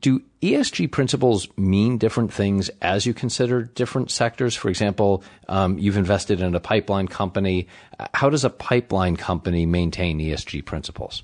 Do 0.00 0.22
ESG 0.42 0.90
principles 0.90 1.48
mean 1.56 1.98
different 1.98 2.32
things 2.32 2.70
as 2.80 3.06
you 3.06 3.14
consider 3.14 3.62
different 3.62 4.10
sectors? 4.10 4.54
For 4.54 4.68
example, 4.68 5.24
um, 5.48 5.78
you've 5.78 5.96
invested 5.96 6.40
in 6.40 6.54
a 6.54 6.60
pipeline 6.60 7.08
company. 7.08 7.68
How 8.14 8.30
does 8.30 8.44
a 8.44 8.50
pipeline 8.50 9.16
company 9.16 9.66
maintain 9.66 10.18
ESG 10.18 10.64
principles? 10.64 11.22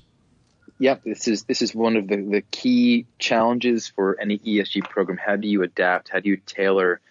Yeah, 0.79 0.95
this 1.03 1.27
is 1.27 1.43
this 1.43 1.61
is 1.61 1.75
one 1.75 1.97
of 1.97 2.07
the, 2.07 2.17
the 2.17 2.41
key 2.51 3.05
challenges 3.19 3.89
for 3.89 4.17
any 4.19 4.39
ESG 4.39 4.89
program. 4.89 5.17
How 5.17 5.35
do 5.35 5.47
you 5.47 5.61
adapt? 5.61 6.09
How 6.09 6.21
do 6.21 6.29
you 6.29 6.37
tailor 6.37 7.01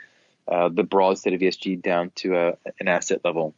uh, 0.50 0.68
the 0.68 0.82
broad 0.82 1.18
set 1.18 1.32
of 1.32 1.40
ESG 1.40 1.82
down 1.82 2.10
to 2.16 2.36
a, 2.36 2.56
an 2.80 2.88
asset 2.88 3.20
level? 3.24 3.54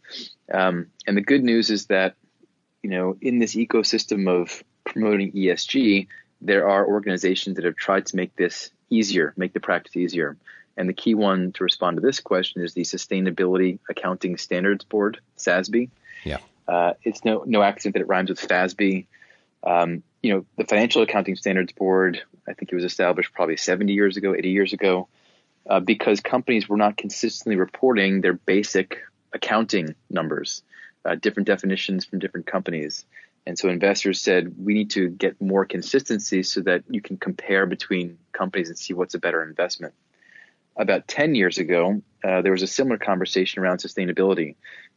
Um, 0.53 0.89
and 1.07 1.17
the 1.17 1.23
good 1.23 1.45
news 1.45 1.71
is 1.71 1.87
that 1.87 2.15
you 2.83 2.91
know 2.91 3.17
in 3.21 3.39
this 3.39 3.55
ecosystem 3.55 4.29
of 4.29 4.63
promoting 4.85 5.33
ESG, 5.33 6.09
there 6.41 6.69
are 6.69 6.87
organizations 6.87 7.57
that 7.57 7.65
have 7.65 7.77
tried 7.77 8.07
to 8.07 8.17
make 8.17 8.35
this 8.37 8.71
easier, 8.89 9.33
make 9.37 9.53
the 9.53 9.61
practice 9.61 9.97
easier. 9.97 10.37
And 10.77 10.89
the 10.89 10.95
key 10.95 11.15
one 11.15 11.53
to 11.53 11.65
respond 11.65 11.97
to 11.97 12.01
this 12.01 12.21
question 12.21 12.63
is 12.63 12.75
the 12.75 12.83
Sustainability 12.83 13.79
Accounting 13.89 14.37
Standards 14.37 14.85
Board, 14.85 15.21
SASB. 15.37 15.91
Yeah. 16.25 16.39
Uh, 16.67 16.95
it's 17.03 17.25
no 17.25 17.45
no 17.47 17.63
accident 17.63 17.95
that 17.95 18.03
it 18.03 18.09
rhymes 18.09 18.31
with 18.31 18.41
FASB. 18.41 19.07
Um, 19.63 20.03
you 20.23 20.33
know, 20.33 20.47
the 20.57 20.65
Financial 20.65 21.03
Accounting 21.03 21.37
Standards 21.37 21.73
Board, 21.73 22.23
I 22.49 22.55
think 22.55 22.73
it 22.73 22.75
was 22.75 22.85
established 22.85 23.33
probably 23.33 23.57
70 23.57 23.93
years 23.93 24.17
ago, 24.17 24.35
80 24.35 24.51
years 24.51 24.73
ago, 24.73 25.09
uh, 25.69 25.81
because 25.81 26.21
companies 26.21 26.69
were 26.69 26.77
not 26.77 26.97
consistently 26.97 27.57
reporting 27.57 28.21
their 28.21 28.33
basic 28.33 29.03
accounting 29.33 29.95
numbers, 30.09 30.63
uh, 31.05 31.15
different 31.15 31.47
definitions 31.47 32.05
from 32.05 32.19
different 32.19 32.47
companies. 32.47 33.05
And 33.47 33.59
so 33.59 33.69
investors 33.69 34.21
said, 34.21 34.55
we 34.59 34.75
need 34.75 34.91
to 34.91 35.09
get 35.09 35.41
more 35.41 35.65
consistency 35.65 36.43
so 36.43 36.61
that 36.63 36.85
you 36.89 37.01
can 37.01 37.17
compare 37.17 37.67
between 37.67 38.19
companies 38.33 38.69
and 38.69 38.79
see 38.79 38.95
what's 38.95 39.15
a 39.15 39.19
better 39.19 39.43
investment. 39.43 39.95
About 40.77 41.09
10 41.09 41.35
years 41.35 41.59
ago, 41.59 42.03
uh, 42.23 42.43
there 42.43 42.53
was 42.53 42.63
a 42.63 42.67
similar 42.67 42.99
conversation 42.99 43.63
around 43.63 43.79
sustainability. 43.79 44.57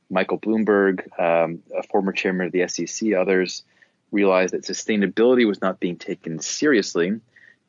Michael 0.10 0.40
Bloomberg, 0.40 1.08
um, 1.20 1.64
a 1.76 1.84
former 1.84 2.12
chairman 2.12 2.48
of 2.48 2.52
the 2.52 2.68
SEC, 2.68 3.14
others 3.14 3.64
realized 4.12 4.54
that 4.54 4.64
sustainability 4.64 5.48
was 5.48 5.62
not 5.62 5.80
being 5.80 5.98
taken 5.98 6.40
seriously 6.40 7.20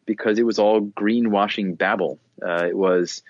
because 0.07 0.39
it 0.39 0.47
was 0.47 0.59
all 0.59 0.81
greenwashing 0.81 1.77
babble. 1.77 2.19
Uh, 2.45 2.67
it 2.67 2.77
was, 2.77 3.23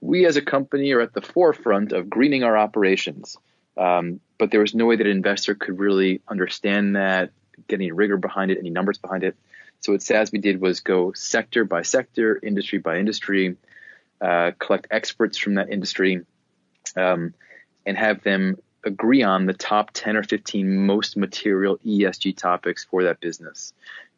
we 0.00 0.26
as 0.26 0.36
a 0.36 0.42
company 0.42 0.92
are 0.92 1.00
at 1.00 1.14
the 1.14 1.22
forefront 1.22 1.92
of 1.92 2.10
greening 2.10 2.44
our 2.44 2.56
operations. 2.56 3.36
Um, 3.76 4.20
but 4.38 4.50
there 4.50 4.60
was 4.60 4.74
no 4.74 4.86
way 4.86 4.96
that 4.96 5.06
an 5.06 5.12
investor 5.12 5.54
could 5.54 5.78
really 5.78 6.20
understand 6.28 6.96
that, 6.96 7.30
get 7.68 7.76
any 7.76 7.92
rigor 7.92 8.16
behind 8.16 8.50
it, 8.50 8.58
any 8.58 8.70
numbers 8.70 8.98
behind 8.98 9.24
it. 9.24 9.36
So 9.80 9.92
what 9.92 10.00
SASB 10.00 10.40
did 10.40 10.60
was 10.60 10.80
go 10.80 11.12
sector 11.12 11.64
by 11.64 11.82
sector, 11.82 12.38
industry 12.42 12.78
by 12.78 12.98
industry, 12.98 13.56
uh, 14.20 14.52
collect 14.58 14.88
experts 14.90 15.38
from 15.38 15.54
that 15.54 15.70
industry, 15.70 16.24
um, 16.96 17.34
and 17.84 17.96
have 17.96 18.22
them 18.22 18.58
agree 18.84 19.22
on 19.22 19.46
the 19.46 19.52
top 19.52 19.90
10 19.92 20.16
or 20.16 20.22
15 20.22 20.86
most 20.86 21.16
material 21.16 21.78
ESG 21.78 22.36
topics 22.36 22.84
for 22.84 23.04
that 23.04 23.20
business. 23.20 23.72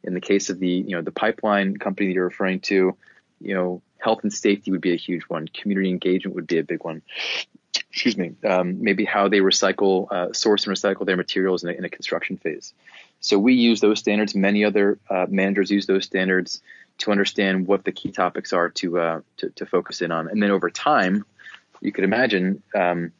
In 0.04 0.14
the 0.14 0.20
case 0.20 0.50
of 0.50 0.58
the, 0.58 0.68
you 0.68 0.90
know, 0.90 1.02
the 1.02 1.10
pipeline 1.10 1.76
company 1.76 2.08
that 2.08 2.14
you're 2.14 2.24
referring 2.24 2.60
to, 2.60 2.96
you 3.40 3.54
know, 3.54 3.82
health 3.98 4.20
and 4.22 4.32
safety 4.32 4.70
would 4.70 4.80
be 4.80 4.92
a 4.92 4.96
huge 4.96 5.22
one. 5.24 5.48
Community 5.48 5.88
engagement 5.88 6.34
would 6.34 6.46
be 6.46 6.58
a 6.58 6.64
big 6.64 6.84
one 6.84 7.02
excuse 7.94 8.16
me, 8.16 8.34
um, 8.44 8.82
maybe 8.82 9.04
how 9.04 9.28
they 9.28 9.38
recycle, 9.38 10.10
uh, 10.10 10.32
source 10.32 10.66
and 10.66 10.76
recycle 10.76 11.06
their 11.06 11.16
materials 11.16 11.62
in 11.62 11.70
a, 11.70 11.72
in 11.72 11.84
a, 11.84 11.88
construction 11.88 12.36
phase. 12.36 12.74
So 13.20 13.38
we 13.38 13.54
use 13.54 13.80
those 13.80 14.00
standards. 14.00 14.34
Many 14.34 14.64
other 14.64 14.98
uh, 15.08 15.26
managers 15.28 15.70
use 15.70 15.86
those 15.86 16.04
standards 16.04 16.60
to 16.98 17.12
understand 17.12 17.68
what 17.68 17.84
the 17.84 17.92
key 17.92 18.10
topics 18.10 18.52
are 18.52 18.68
to, 18.70 18.98
uh, 18.98 19.20
to, 19.36 19.50
to 19.50 19.66
focus 19.66 20.02
in 20.02 20.10
on. 20.10 20.28
And 20.28 20.42
then 20.42 20.50
over 20.50 20.70
time, 20.70 21.24
you 21.80 21.92
could 21.92 22.02
imagine 22.02 22.62
um, 22.74 23.12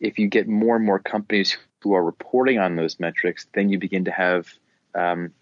if 0.00 0.18
you 0.18 0.26
get 0.26 0.48
more 0.48 0.74
and 0.74 0.84
more 0.84 0.98
companies 0.98 1.56
who 1.82 1.94
are 1.94 2.02
reporting 2.02 2.58
on 2.58 2.74
those 2.74 2.98
metrics, 2.98 3.46
then 3.54 3.68
you 3.68 3.78
begin 3.78 4.06
to 4.06 4.10
have 4.10 4.52
um, 4.94 5.32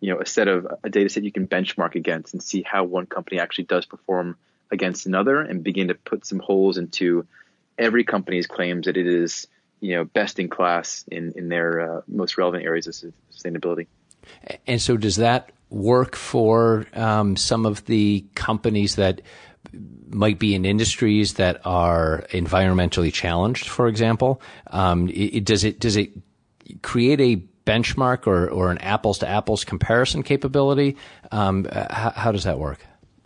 you 0.00 0.12
know 0.12 0.20
a 0.20 0.26
set 0.26 0.48
of 0.48 0.66
a 0.82 0.90
data 0.90 1.08
set 1.08 1.24
you 1.24 1.32
can 1.32 1.46
benchmark 1.46 1.94
against 1.94 2.32
and 2.34 2.42
see 2.42 2.62
how 2.62 2.84
one 2.84 3.06
company 3.06 3.40
actually 3.40 3.64
does 3.64 3.86
perform 3.86 4.36
against 4.70 5.06
another, 5.06 5.40
and 5.40 5.62
begin 5.62 5.88
to 5.88 5.94
put 5.94 6.26
some 6.26 6.38
holes 6.38 6.78
into 6.78 7.26
every 7.78 8.04
company's 8.04 8.46
claims 8.46 8.86
that 8.86 8.96
it 8.96 9.06
is 9.06 9.46
you 9.80 9.94
know 9.94 10.04
best 10.04 10.38
in 10.38 10.48
class 10.48 11.04
in 11.10 11.32
in 11.36 11.48
their 11.48 11.98
uh, 11.98 12.00
most 12.06 12.38
relevant 12.38 12.64
areas 12.64 12.86
of 12.86 13.12
sustainability. 13.32 13.86
And 14.66 14.80
so, 14.80 14.96
does 14.96 15.16
that 15.16 15.52
work 15.70 16.16
for 16.16 16.86
um, 16.94 17.36
some 17.36 17.66
of 17.66 17.84
the 17.86 18.24
companies 18.34 18.96
that 18.96 19.20
might 20.08 20.38
be 20.38 20.54
in 20.54 20.64
industries 20.64 21.34
that 21.34 21.60
are 21.64 22.24
environmentally 22.30 23.12
challenged, 23.12 23.68
for 23.68 23.88
example. 23.88 24.40
Um, 24.68 25.08
it, 25.08 25.44
does 25.44 25.64
it 25.64 25.80
does 25.80 25.96
it 25.96 26.10
create 26.82 27.20
a 27.20 27.42
benchmark 27.68 28.26
or, 28.26 28.48
or 28.48 28.70
an 28.70 28.78
apples 28.78 29.18
to 29.18 29.28
apples 29.28 29.64
comparison 29.64 30.22
capability? 30.22 30.96
Um, 31.30 31.66
how, 31.70 32.10
how, 32.16 32.32
does 32.32 32.44
that 32.44 32.58
work? 32.58 32.78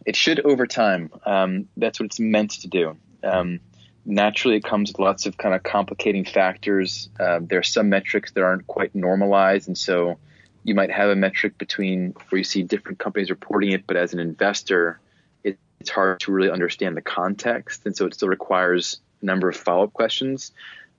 It 0.04 0.16
should 0.16 0.40
over 0.40 0.66
time. 0.66 1.10
Um, 1.24 1.68
that's 1.76 2.00
what 2.00 2.06
it's 2.06 2.18
meant 2.18 2.50
to 2.62 2.68
do. 2.68 2.96
Um, 3.22 3.60
naturally, 4.04 4.56
it 4.56 4.64
comes 4.64 4.90
with 4.90 4.98
lots 4.98 5.26
of 5.26 5.36
kind 5.36 5.54
of 5.54 5.62
complicating 5.62 6.24
factors. 6.24 7.08
Uh, 7.20 7.38
there 7.40 7.60
are 7.60 7.62
some 7.62 7.88
metrics 7.88 8.32
that 8.32 8.42
aren't 8.42 8.66
quite 8.66 8.94
normalized, 8.96 9.68
and 9.68 9.78
so 9.78 10.18
you 10.64 10.74
might 10.74 10.90
have 10.90 11.08
a 11.08 11.16
metric 11.16 11.56
between 11.56 12.14
where 12.28 12.38
you 12.38 12.44
see 12.44 12.64
different 12.64 12.98
companies 12.98 13.30
reporting 13.30 13.70
it, 13.70 13.86
but 13.86 13.96
as 13.96 14.12
an 14.12 14.18
investor, 14.18 15.00
it, 15.44 15.56
it's 15.80 15.90
hard 15.90 16.18
to 16.20 16.32
really 16.32 16.50
understand 16.50 16.96
the 16.96 17.02
context, 17.02 17.86
and 17.86 17.96
so 17.96 18.06
it 18.06 18.14
still 18.14 18.28
requires 18.28 19.00
a 19.20 19.24
number 19.24 19.48
of 19.48 19.56
follow 19.56 19.84
up 19.84 19.92
questions 19.92 20.50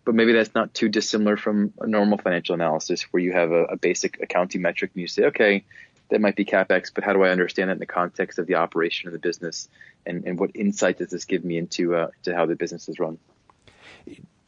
but 0.05 0.15
maybe 0.15 0.33
that's 0.33 0.53
not 0.53 0.73
too 0.73 0.89
dissimilar 0.89 1.37
from 1.37 1.73
a 1.79 1.87
normal 1.87 2.17
financial 2.17 2.55
analysis 2.55 3.03
where 3.11 3.21
you 3.21 3.31
have 3.31 3.51
a, 3.51 3.63
a, 3.65 3.77
basic 3.77 4.21
accounting 4.21 4.61
metric 4.61 4.91
and 4.93 5.01
you 5.01 5.07
say, 5.07 5.25
okay, 5.25 5.63
that 6.09 6.19
might 6.19 6.35
be 6.35 6.45
capex, 6.45 6.91
but 6.93 7.03
how 7.03 7.13
do 7.13 7.23
I 7.23 7.29
understand 7.29 7.69
that 7.69 7.73
in 7.73 7.79
the 7.79 7.85
context 7.85 8.37
of 8.37 8.45
the 8.45 8.55
operation 8.55 9.07
of 9.07 9.13
the 9.13 9.19
business, 9.19 9.69
and, 10.05 10.25
and 10.25 10.37
what 10.37 10.51
insight 10.53 10.97
does 10.97 11.09
this 11.09 11.25
give 11.25 11.43
me 11.45 11.57
into 11.57 11.95
uh, 11.95 12.07
to 12.23 12.35
how 12.35 12.45
the 12.45 12.55
business 12.55 12.89
is 12.89 12.99
run? 12.99 13.17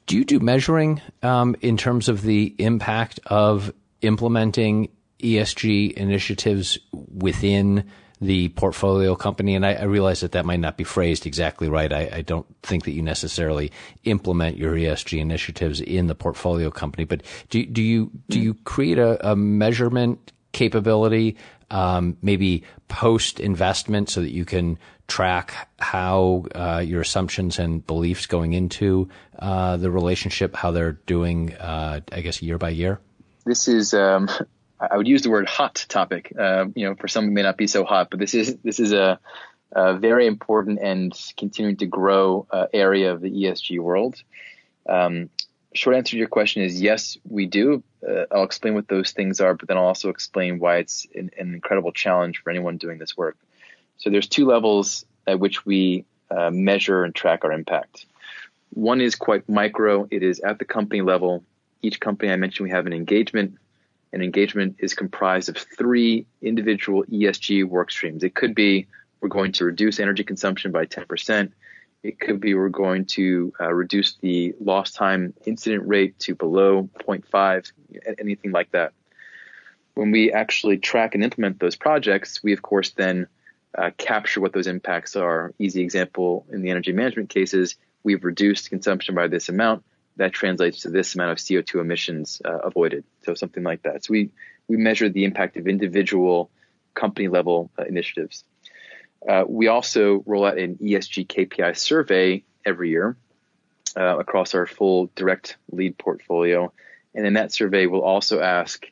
Do 0.05 0.17
you 0.17 0.25
do 0.25 0.39
measuring 0.39 1.01
um, 1.23 1.55
in 1.61 1.77
terms 1.77 2.09
of 2.09 2.21
the 2.21 2.53
impact 2.59 3.19
of 3.25 3.73
implementing 4.01 4.89
ESG 5.19 5.93
initiatives 5.93 6.77
within 6.91 7.89
the 8.21 8.49
portfolio 8.49 9.15
company. 9.15 9.55
And 9.55 9.65
I, 9.65 9.73
I, 9.73 9.83
realize 9.83 10.21
that 10.21 10.31
that 10.33 10.45
might 10.45 10.59
not 10.59 10.77
be 10.77 10.83
phrased 10.83 11.25
exactly 11.25 11.67
right. 11.67 11.91
I, 11.91 12.09
I, 12.13 12.21
don't 12.21 12.45
think 12.63 12.85
that 12.85 12.91
you 12.91 13.01
necessarily 13.01 13.71
implement 14.05 14.57
your 14.57 14.73
ESG 14.73 15.19
initiatives 15.19 15.81
in 15.81 16.07
the 16.07 16.15
portfolio 16.15 16.71
company, 16.71 17.03
but 17.03 17.23
do, 17.49 17.65
do 17.65 17.83
you 17.83 18.11
do 18.29 18.39
you 18.39 18.53
create 18.53 18.99
a, 18.99 19.31
a 19.31 19.35
measurement 19.35 20.31
capability, 20.53 21.35
um, 21.69 22.17
maybe 22.21 22.63
post 22.87 23.41
investment, 23.41 24.09
so 24.09 24.21
that 24.21 24.31
you 24.31 24.45
can 24.45 24.79
track 25.07 25.69
how 25.77 26.45
uh, 26.55 26.81
your 26.85 27.01
assumptions 27.01 27.59
and 27.59 27.85
beliefs 27.85 28.25
going 28.25 28.53
into 28.53 29.09
uh, 29.39 29.77
the 29.77 29.91
relationship, 29.91 30.55
how 30.55 30.71
they're 30.71 30.93
doing, 30.93 31.53
uh, 31.55 31.99
I 32.11 32.21
guess, 32.21 32.41
year 32.41 32.57
by 32.57 32.69
year? 32.69 32.99
This 33.45 33.67
is 33.67 33.93
um, 33.93 34.29
I 34.79 34.97
would 34.97 35.07
use 35.07 35.21
the 35.21 35.29
word 35.29 35.47
hot 35.47 35.85
topic. 35.87 36.33
Uh, 36.37 36.65
you 36.75 36.85
know, 36.85 36.95
for 36.95 37.07
some 37.07 37.25
it 37.25 37.31
may 37.31 37.43
not 37.43 37.57
be 37.57 37.67
so 37.67 37.85
hot, 37.85 38.09
but 38.09 38.19
this 38.19 38.33
is 38.33 38.57
this 38.57 38.79
is 38.79 38.93
a, 38.93 39.19
a 39.71 39.97
very 39.97 40.27
important 40.27 40.79
and 40.81 41.13
continuing 41.37 41.77
to 41.77 41.85
grow 41.85 42.45
uh, 42.51 42.67
area 42.73 43.13
of 43.13 43.21
the 43.21 43.29
ESG 43.29 43.79
world. 43.79 44.21
Um, 44.87 45.29
short 45.73 45.95
answer 45.95 46.11
to 46.11 46.17
your 46.17 46.27
question 46.27 46.63
is 46.63 46.81
yes, 46.81 47.17
we 47.27 47.45
do. 47.45 47.83
Uh, 48.07 48.25
I'll 48.31 48.43
explain 48.43 48.75
what 48.75 48.87
those 48.87 49.11
things 49.11 49.39
are, 49.39 49.53
but 49.53 49.67
then 49.67 49.77
I'll 49.77 49.85
also 49.85 50.09
explain 50.09 50.59
why 50.59 50.77
it's 50.77 51.07
an, 51.15 51.31
an, 51.37 51.53
incredible 51.53 51.91
challenge 51.91 52.41
for 52.43 52.49
anyone 52.49 52.77
doing 52.77 52.99
this 52.99 53.17
work. 53.17 53.37
So 53.97 54.09
there's 54.09 54.27
two 54.27 54.45
levels 54.45 55.05
at 55.25 55.39
which 55.39 55.65
we 55.65 56.05
uh, 56.29 56.51
measure 56.51 57.03
and 57.03 57.15
track 57.15 57.43
our 57.43 57.51
impact. 57.51 58.05
One 58.71 59.01
is 59.01 59.15
quite 59.15 59.47
micro. 59.47 60.07
It 60.11 60.21
is 60.21 60.39
at 60.41 60.59
the 60.59 60.65
company 60.65 61.01
level. 61.01 61.43
Each 61.81 61.99
company 61.99 62.31
I 62.31 62.35
mentioned, 62.35 62.65
we 62.65 62.71
have 62.71 62.85
an 62.87 62.93
engagement 62.93 63.57
and 64.15 64.23
engagement 64.23 64.77
is 64.79 64.93
comprised 64.93 65.49
of 65.49 65.57
three 65.57 66.25
individual 66.41 67.03
ESG 67.03 67.65
work 67.65 67.91
streams. 67.91 68.23
It 68.23 68.33
could 68.33 68.55
be 68.55 68.87
we're 69.19 69.27
going 69.27 69.51
to 69.51 69.65
reduce 69.65 69.99
energy 69.99 70.23
consumption 70.23 70.71
by 70.71 70.85
10%. 70.85 71.51
It 72.01 72.17
could 72.21 72.39
be 72.39 72.55
we're 72.55 72.69
going 72.69 73.05
to 73.07 73.51
uh, 73.59 73.73
reduce 73.73 74.15
the 74.21 74.55
lost 74.61 74.95
time 74.95 75.33
incident 75.45 75.85
rate 75.85 76.17
to 76.19 76.33
below 76.33 76.89
0.5, 77.05 77.71
anything 78.17 78.51
like 78.53 78.71
that. 78.71 78.93
When 79.95 80.11
we 80.11 80.31
actually 80.31 80.77
track 80.77 81.13
and 81.13 81.23
implement 81.23 81.59
those 81.59 81.75
projects, 81.75 82.41
we 82.41 82.53
of 82.53 82.61
course 82.61 82.91
then 82.91 83.27
uh, 83.77 83.91
capture 83.97 84.39
what 84.39 84.53
those 84.53 84.67
impacts 84.67 85.17
are. 85.17 85.53
Easy 85.59 85.81
example 85.81 86.45
in 86.53 86.61
the 86.61 86.69
energy 86.69 86.93
management 86.93 87.27
cases, 87.27 87.75
we've 88.03 88.23
reduced 88.23 88.69
consumption 88.69 89.13
by 89.13 89.27
this 89.27 89.49
amount 89.49 89.83
that 90.17 90.33
translates 90.33 90.81
to 90.81 90.89
this 90.89 91.15
amount 91.15 91.31
of 91.31 91.37
CO2 91.37 91.81
emissions 91.81 92.41
uh, 92.45 92.59
avoided. 92.59 93.03
So 93.23 93.33
something 93.33 93.63
like 93.63 93.83
that. 93.83 94.05
So 94.05 94.11
we, 94.11 94.31
we 94.67 94.77
measure 94.77 95.09
the 95.09 95.25
impact 95.25 95.57
of 95.57 95.67
individual 95.67 96.49
company 96.93 97.27
level 97.27 97.69
uh, 97.77 97.83
initiatives. 97.83 98.43
Uh, 99.27 99.43
we 99.47 99.67
also 99.67 100.23
roll 100.25 100.45
out 100.45 100.57
an 100.57 100.75
ESG 100.75 101.27
KPI 101.27 101.77
survey 101.77 102.43
every 102.65 102.89
year 102.89 103.17
uh, 103.97 104.17
across 104.19 104.53
our 104.53 104.65
full 104.65 105.09
direct 105.15 105.57
lead 105.71 105.97
portfolio. 105.97 106.71
And 107.13 107.25
in 107.25 107.33
that 107.33 107.51
survey, 107.51 107.87
we'll 107.87 108.01
also 108.01 108.39
ask, 108.39 108.85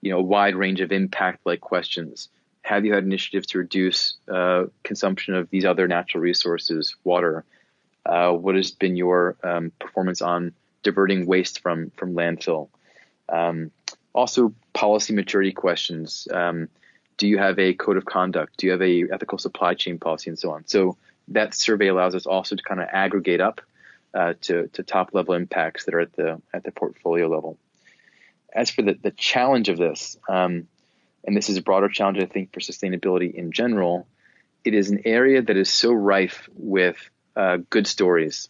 you 0.00 0.10
know, 0.10 0.18
a 0.18 0.22
wide 0.22 0.56
range 0.56 0.80
of 0.80 0.92
impact 0.92 1.40
like 1.44 1.60
questions. 1.60 2.28
Have 2.62 2.84
you 2.84 2.92
had 2.92 3.04
initiatives 3.04 3.46
to 3.48 3.58
reduce 3.58 4.16
uh, 4.32 4.64
consumption 4.82 5.34
of 5.34 5.48
these 5.50 5.64
other 5.64 5.86
natural 5.86 6.22
resources, 6.22 6.96
water? 7.04 7.44
Uh, 8.04 8.32
what 8.32 8.56
has 8.56 8.70
been 8.72 8.96
your 8.96 9.36
um, 9.42 9.72
performance 9.78 10.22
on 10.22 10.52
diverting 10.86 11.26
waste 11.26 11.60
from 11.60 11.90
from 11.96 12.14
landfill. 12.14 12.68
Um, 13.28 13.72
also, 14.14 14.54
policy 14.72 15.12
maturity 15.12 15.52
questions. 15.52 16.26
Um, 16.32 16.68
do 17.18 17.26
you 17.26 17.38
have 17.38 17.58
a 17.58 17.74
code 17.74 17.96
of 17.96 18.04
conduct? 18.04 18.56
Do 18.56 18.66
you 18.66 18.72
have 18.72 18.82
a 18.82 19.04
ethical 19.12 19.38
supply 19.38 19.74
chain 19.74 19.98
policy, 19.98 20.30
and 20.30 20.38
so 20.38 20.52
on? 20.52 20.66
So 20.66 20.96
that 21.28 21.54
survey 21.54 21.88
allows 21.88 22.14
us 22.14 22.26
also 22.26 22.56
to 22.56 22.62
kind 22.62 22.80
of 22.80 22.88
aggregate 22.90 23.40
up 23.40 23.60
uh, 24.14 24.34
to 24.42 24.68
to 24.74 24.82
top 24.82 25.12
level 25.12 25.34
impacts 25.34 25.84
that 25.84 25.94
are 25.94 26.00
at 26.00 26.12
the 26.14 26.40
at 26.54 26.62
the 26.64 26.72
portfolio 26.72 27.26
level. 27.26 27.58
As 28.54 28.70
for 28.70 28.82
the 28.82 28.94
the 28.94 29.10
challenge 29.10 29.68
of 29.68 29.76
this, 29.76 30.16
um, 30.28 30.68
and 31.24 31.36
this 31.36 31.48
is 31.50 31.56
a 31.56 31.62
broader 31.62 31.88
challenge, 31.88 32.18
I 32.18 32.26
think, 32.26 32.52
for 32.52 32.60
sustainability 32.60 33.34
in 33.34 33.50
general, 33.50 34.06
it 34.64 34.72
is 34.72 34.90
an 34.90 35.02
area 35.04 35.42
that 35.42 35.56
is 35.56 35.70
so 35.70 35.92
rife 35.92 36.48
with 36.54 36.96
uh, 37.34 37.58
good 37.68 37.86
stories 37.86 38.48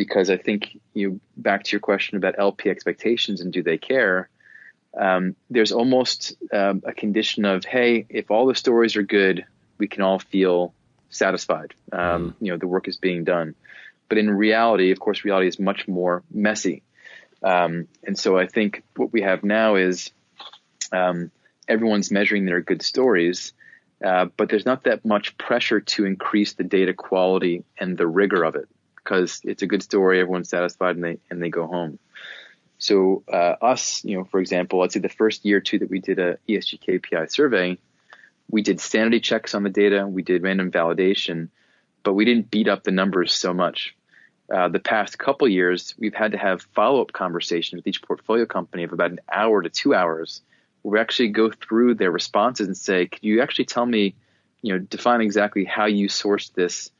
because 0.00 0.30
I 0.30 0.38
think 0.38 0.80
you 0.94 1.20
back 1.36 1.64
to 1.64 1.72
your 1.72 1.80
question 1.80 2.16
about 2.16 2.38
LP 2.38 2.70
expectations 2.70 3.42
and 3.42 3.52
do 3.52 3.62
they 3.62 3.76
care. 3.76 4.30
Um, 4.98 5.36
there's 5.50 5.72
almost 5.72 6.32
um, 6.54 6.82
a 6.86 6.94
condition 6.94 7.44
of 7.44 7.66
hey, 7.66 8.06
if 8.08 8.30
all 8.30 8.46
the 8.46 8.54
stories 8.54 8.96
are 8.96 9.02
good, 9.02 9.44
we 9.76 9.88
can 9.88 10.00
all 10.00 10.18
feel 10.18 10.72
satisfied. 11.10 11.74
Um, 11.92 12.30
mm. 12.30 12.34
You 12.40 12.52
know, 12.52 12.56
the 12.56 12.66
work 12.66 12.88
is 12.88 12.96
being 12.96 13.24
done. 13.24 13.54
But 14.08 14.16
in 14.16 14.30
reality, 14.30 14.90
of 14.90 14.98
course, 14.98 15.22
reality 15.22 15.48
is 15.48 15.58
much 15.58 15.86
more 15.86 16.22
messy. 16.30 16.82
Um, 17.42 17.86
and 18.02 18.18
so 18.18 18.38
I 18.38 18.46
think 18.46 18.82
what 18.96 19.12
we 19.12 19.20
have 19.20 19.44
now 19.44 19.74
is 19.74 20.12
um, 20.92 21.30
everyone's 21.68 22.10
measuring 22.10 22.46
their 22.46 22.62
good 22.62 22.80
stories, 22.80 23.52
uh, 24.02 24.28
but 24.34 24.48
there's 24.48 24.64
not 24.64 24.84
that 24.84 25.04
much 25.04 25.36
pressure 25.36 25.80
to 25.80 26.06
increase 26.06 26.54
the 26.54 26.64
data 26.64 26.94
quality 26.94 27.64
and 27.76 27.98
the 27.98 28.06
rigor 28.06 28.44
of 28.44 28.54
it 28.54 28.66
because 29.02 29.40
it's 29.44 29.62
a 29.62 29.66
good 29.66 29.82
story. 29.82 30.20
Everyone's 30.20 30.48
satisfied 30.48 30.96
and 30.96 31.04
they 31.04 31.18
and 31.30 31.42
they 31.42 31.48
go 31.48 31.66
home. 31.66 31.98
So 32.78 33.22
uh, 33.30 33.56
us, 33.60 34.02
you 34.04 34.16
know, 34.16 34.24
for 34.24 34.40
example, 34.40 34.80
let's 34.80 34.94
say 34.94 35.00
the 35.00 35.10
first 35.10 35.44
year 35.44 35.58
or 35.58 35.60
two 35.60 35.78
that 35.80 35.90
we 35.90 36.00
did 36.00 36.18
a 36.18 36.38
ESG 36.48 36.80
KPI 36.80 37.30
survey, 37.30 37.78
we 38.50 38.62
did 38.62 38.80
sanity 38.80 39.20
checks 39.20 39.54
on 39.54 39.62
the 39.62 39.70
data, 39.70 40.06
we 40.06 40.22
did 40.22 40.42
random 40.42 40.70
validation, 40.70 41.48
but 42.02 42.14
we 42.14 42.24
didn't 42.24 42.50
beat 42.50 42.68
up 42.68 42.82
the 42.82 42.90
numbers 42.90 43.34
so 43.34 43.52
much. 43.52 43.94
Uh, 44.52 44.68
the 44.68 44.80
past 44.80 45.18
couple 45.18 45.46
years, 45.46 45.94
we've 45.98 46.14
had 46.14 46.32
to 46.32 46.38
have 46.38 46.62
follow-up 46.74 47.12
conversations 47.12 47.78
with 47.78 47.86
each 47.86 48.02
portfolio 48.02 48.46
company 48.46 48.82
of 48.82 48.92
about 48.92 49.12
an 49.12 49.20
hour 49.30 49.62
to 49.62 49.68
two 49.68 49.94
hours, 49.94 50.40
where 50.82 50.92
we 50.92 51.00
actually 51.00 51.28
go 51.28 51.50
through 51.50 51.94
their 51.94 52.10
responses 52.10 52.66
and 52.66 52.76
say, 52.76 53.06
"Could 53.06 53.22
you 53.22 53.42
actually 53.42 53.66
tell 53.66 53.86
me, 53.86 54.16
you 54.62 54.72
know, 54.72 54.78
define 54.78 55.20
exactly 55.20 55.64
how 55.64 55.84
you 55.84 56.08
sourced 56.08 56.52
this 56.54 56.90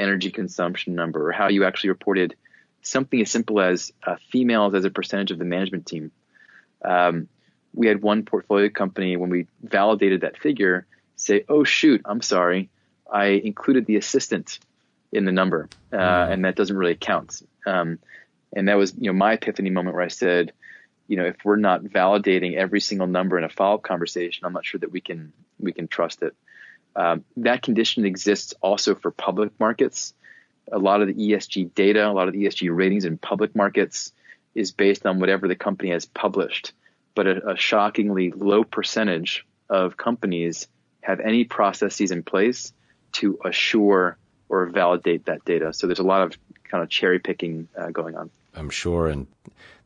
energy 0.00 0.30
consumption 0.30 0.94
number 0.94 1.28
or 1.28 1.32
how 1.32 1.48
you 1.48 1.64
actually 1.64 1.90
reported 1.90 2.34
something 2.82 3.20
as 3.20 3.30
simple 3.30 3.60
as 3.60 3.92
uh, 4.06 4.16
females 4.30 4.74
as 4.74 4.84
a 4.84 4.90
percentage 4.90 5.30
of 5.30 5.38
the 5.38 5.44
management 5.44 5.86
team. 5.86 6.10
Um, 6.84 7.28
we 7.74 7.86
had 7.86 8.02
one 8.02 8.24
portfolio 8.24 8.68
company 8.68 9.16
when 9.16 9.30
we 9.30 9.46
validated 9.62 10.22
that 10.22 10.38
figure 10.38 10.86
say, 11.16 11.44
"Oh 11.48 11.64
shoot, 11.64 12.00
I'm 12.04 12.22
sorry, 12.22 12.70
I 13.10 13.26
included 13.26 13.86
the 13.86 13.96
assistant 13.96 14.58
in 15.12 15.24
the 15.24 15.32
number, 15.32 15.68
uh, 15.92 15.96
mm. 15.96 16.32
and 16.32 16.44
that 16.44 16.56
doesn't 16.56 16.76
really 16.76 16.96
count." 16.96 17.42
Um, 17.66 17.98
and 18.52 18.68
that 18.68 18.76
was, 18.76 18.94
you 18.98 19.12
know, 19.12 19.16
my 19.16 19.34
epiphany 19.34 19.70
moment 19.70 19.94
where 19.94 20.04
I 20.04 20.08
said, 20.08 20.52
you 21.06 21.16
know, 21.16 21.24
if 21.24 21.36
we're 21.44 21.56
not 21.56 21.82
validating 21.82 22.56
every 22.56 22.80
single 22.80 23.06
number 23.06 23.38
in 23.38 23.44
a 23.44 23.48
follow-up 23.48 23.82
conversation, 23.82 24.46
I'm 24.46 24.52
not 24.52 24.64
sure 24.64 24.80
that 24.80 24.90
we 24.90 25.00
can 25.00 25.32
we 25.58 25.72
can 25.72 25.88
trust 25.88 26.22
it. 26.22 26.34
Um, 26.96 27.24
that 27.38 27.62
condition 27.62 28.04
exists 28.04 28.54
also 28.60 28.94
for 28.94 29.10
public 29.10 29.52
markets. 29.58 30.14
A 30.72 30.78
lot 30.78 31.02
of 31.02 31.08
the 31.08 31.14
ESG 31.14 31.74
data, 31.74 32.08
a 32.08 32.12
lot 32.12 32.28
of 32.28 32.34
the 32.34 32.44
ESG 32.44 32.74
ratings 32.74 33.04
in 33.04 33.18
public 33.18 33.54
markets 33.54 34.12
is 34.54 34.72
based 34.72 35.06
on 35.06 35.20
whatever 35.20 35.48
the 35.48 35.56
company 35.56 35.90
has 35.90 36.04
published. 36.04 36.72
But 37.14 37.26
a, 37.26 37.50
a 37.52 37.56
shockingly 37.56 38.30
low 38.30 38.64
percentage 38.64 39.46
of 39.68 39.96
companies 39.96 40.68
have 41.02 41.20
any 41.20 41.44
processes 41.44 42.10
in 42.10 42.22
place 42.22 42.72
to 43.12 43.38
assure 43.44 44.18
or 44.48 44.66
validate 44.66 45.26
that 45.26 45.44
data. 45.44 45.72
So 45.72 45.86
there's 45.86 45.98
a 45.98 46.04
lot 46.04 46.22
of 46.22 46.38
kind 46.64 46.82
of 46.82 46.90
cherry 46.90 47.18
picking 47.18 47.68
uh, 47.76 47.90
going 47.90 48.16
on. 48.16 48.30
I'm 48.54 48.70
sure, 48.70 49.06
and 49.08 49.26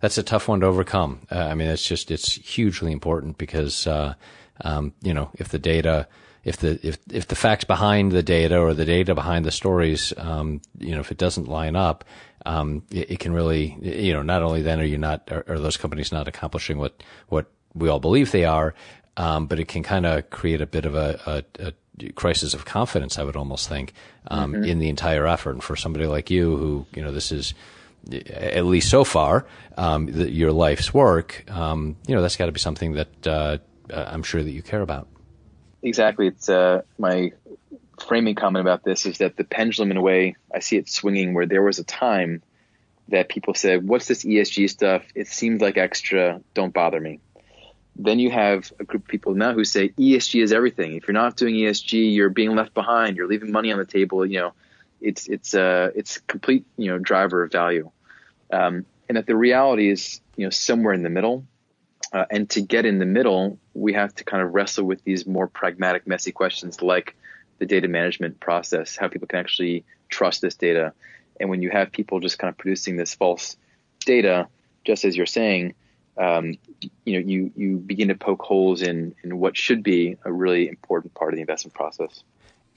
that's 0.00 0.18
a 0.18 0.22
tough 0.22 0.48
one 0.48 0.60
to 0.60 0.66
overcome. 0.66 1.26
Uh, 1.30 1.38
I 1.38 1.54
mean, 1.54 1.68
it's 1.68 1.86
just 1.86 2.10
it's 2.10 2.32
hugely 2.32 2.92
important 2.92 3.36
because 3.38 3.86
uh, 3.86 4.14
um, 4.62 4.94
you 5.02 5.12
know 5.12 5.30
if 5.34 5.48
the 5.48 5.58
data, 5.58 6.08
if 6.44 6.58
the 6.58 6.78
if 6.86 6.98
if 7.10 7.28
the 7.28 7.36
facts 7.36 7.64
behind 7.64 8.12
the 8.12 8.22
data 8.22 8.58
or 8.58 8.74
the 8.74 8.84
data 8.84 9.14
behind 9.14 9.44
the 9.44 9.50
stories, 9.50 10.12
um, 10.16 10.60
you 10.78 10.94
know, 10.94 11.00
if 11.00 11.10
it 11.10 11.18
doesn't 11.18 11.48
line 11.48 11.76
up, 11.76 12.04
um, 12.46 12.82
it, 12.90 13.12
it, 13.12 13.18
can 13.18 13.32
really, 13.32 13.76
you 13.80 14.12
know, 14.12 14.22
not 14.22 14.42
only 14.42 14.62
then 14.62 14.80
are 14.80 14.84
you 14.84 14.98
not 14.98 15.30
are, 15.32 15.44
are 15.48 15.58
those 15.58 15.76
companies 15.76 16.12
not 16.12 16.28
accomplishing 16.28 16.78
what 16.78 17.02
what 17.28 17.46
we 17.74 17.88
all 17.88 18.00
believe 18.00 18.30
they 18.30 18.44
are, 18.44 18.74
um, 19.16 19.46
but 19.46 19.58
it 19.58 19.68
can 19.68 19.82
kind 19.82 20.06
of 20.06 20.28
create 20.30 20.60
a 20.60 20.66
bit 20.66 20.84
of 20.84 20.94
a, 20.94 21.44
a, 21.58 21.66
a, 21.66 22.12
crisis 22.12 22.54
of 22.54 22.64
confidence. 22.64 23.18
I 23.18 23.24
would 23.24 23.36
almost 23.36 23.68
think 23.68 23.94
um, 24.28 24.52
mm-hmm. 24.52 24.64
in 24.64 24.78
the 24.78 24.88
entire 24.88 25.26
effort. 25.26 25.52
And 25.52 25.64
for 25.64 25.76
somebody 25.76 26.06
like 26.06 26.30
you, 26.30 26.56
who 26.56 26.86
you 26.94 27.02
know, 27.02 27.12
this 27.12 27.32
is 27.32 27.54
at 28.12 28.66
least 28.66 28.90
so 28.90 29.02
far 29.02 29.46
um, 29.78 30.06
the, 30.06 30.30
your 30.30 30.52
life's 30.52 30.92
work. 30.92 31.44
Um, 31.50 31.96
you 32.06 32.14
know, 32.14 32.22
that's 32.22 32.36
got 32.36 32.46
to 32.46 32.52
be 32.52 32.60
something 32.60 32.92
that 32.92 33.26
uh, 33.26 33.58
I'm 33.90 34.22
sure 34.22 34.42
that 34.42 34.50
you 34.50 34.62
care 34.62 34.82
about. 34.82 35.08
Exactly. 35.84 36.26
It's 36.26 36.48
uh, 36.48 36.82
my 36.98 37.32
framing 38.08 38.34
comment 38.34 38.62
about 38.62 38.82
this 38.82 39.06
is 39.06 39.18
that 39.18 39.36
the 39.36 39.44
pendulum, 39.44 39.92
in 39.92 39.96
a 39.96 40.02
way, 40.02 40.34
I 40.52 40.58
see 40.58 40.76
it 40.76 40.88
swinging 40.88 41.34
where 41.34 41.46
there 41.46 41.62
was 41.62 41.78
a 41.78 41.84
time 41.84 42.42
that 43.08 43.28
people 43.28 43.54
said, 43.54 43.86
"What's 43.86 44.08
this 44.08 44.24
ESG 44.24 44.68
stuff? 44.68 45.04
It 45.14 45.28
seems 45.28 45.60
like 45.60 45.76
extra. 45.76 46.40
Don't 46.54 46.74
bother 46.74 47.00
me." 47.00 47.20
then 47.96 48.18
you 48.18 48.30
have 48.30 48.72
a 48.80 48.84
group 48.84 49.02
of 49.02 49.08
people 49.08 49.34
now 49.34 49.52
who 49.52 49.64
say 49.64 49.90
ESG 49.90 50.42
is 50.42 50.52
everything. 50.52 50.94
If 50.94 51.06
you're 51.06 51.12
not 51.12 51.36
doing 51.36 51.54
ESG, 51.54 52.14
you're 52.14 52.28
being 52.28 52.54
left 52.56 52.74
behind. 52.74 53.16
You're 53.16 53.28
leaving 53.28 53.52
money 53.52 53.72
on 53.72 53.78
the 53.78 53.84
table. 53.84 54.26
You 54.26 54.40
know, 54.40 54.52
it's 55.00 55.28
it's 55.28 55.54
a 55.54 55.62
uh, 55.62 55.90
it's 55.94 56.18
complete 56.18 56.64
you 56.76 56.90
know 56.90 56.98
driver 56.98 57.44
of 57.44 57.52
value, 57.52 57.90
um, 58.52 58.84
and 59.08 59.16
that 59.16 59.26
the 59.26 59.36
reality 59.36 59.90
is 59.90 60.20
you 60.36 60.46
know 60.46 60.50
somewhere 60.50 60.94
in 60.94 61.02
the 61.02 61.10
middle. 61.10 61.46
Uh, 62.14 62.24
and 62.30 62.48
to 62.48 62.60
get 62.60 62.86
in 62.86 63.00
the 63.00 63.04
middle, 63.04 63.58
we 63.74 63.92
have 63.92 64.14
to 64.14 64.22
kind 64.22 64.40
of 64.40 64.54
wrestle 64.54 64.84
with 64.84 65.02
these 65.02 65.26
more 65.26 65.48
pragmatic, 65.48 66.06
messy 66.06 66.30
questions 66.30 66.80
like 66.80 67.16
the 67.58 67.66
data 67.66 67.88
management 67.88 68.38
process, 68.38 68.94
how 68.94 69.08
people 69.08 69.26
can 69.26 69.40
actually 69.40 69.84
trust 70.08 70.40
this 70.40 70.54
data. 70.54 70.92
And 71.40 71.50
when 71.50 71.60
you 71.60 71.70
have 71.70 71.90
people 71.90 72.20
just 72.20 72.38
kind 72.38 72.48
of 72.48 72.56
producing 72.56 72.96
this 72.96 73.16
false 73.16 73.56
data, 74.06 74.46
just 74.84 75.04
as 75.04 75.16
you're 75.16 75.26
saying, 75.26 75.74
um, 76.16 76.56
you 77.04 77.14
know, 77.14 77.26
you, 77.26 77.50
you 77.56 77.76
begin 77.78 78.06
to 78.08 78.14
poke 78.14 78.42
holes 78.42 78.82
in, 78.82 79.16
in 79.24 79.40
what 79.40 79.56
should 79.56 79.82
be 79.82 80.16
a 80.24 80.32
really 80.32 80.68
important 80.68 81.14
part 81.14 81.32
of 81.32 81.36
the 81.36 81.40
investment 81.40 81.74
process. 81.74 82.22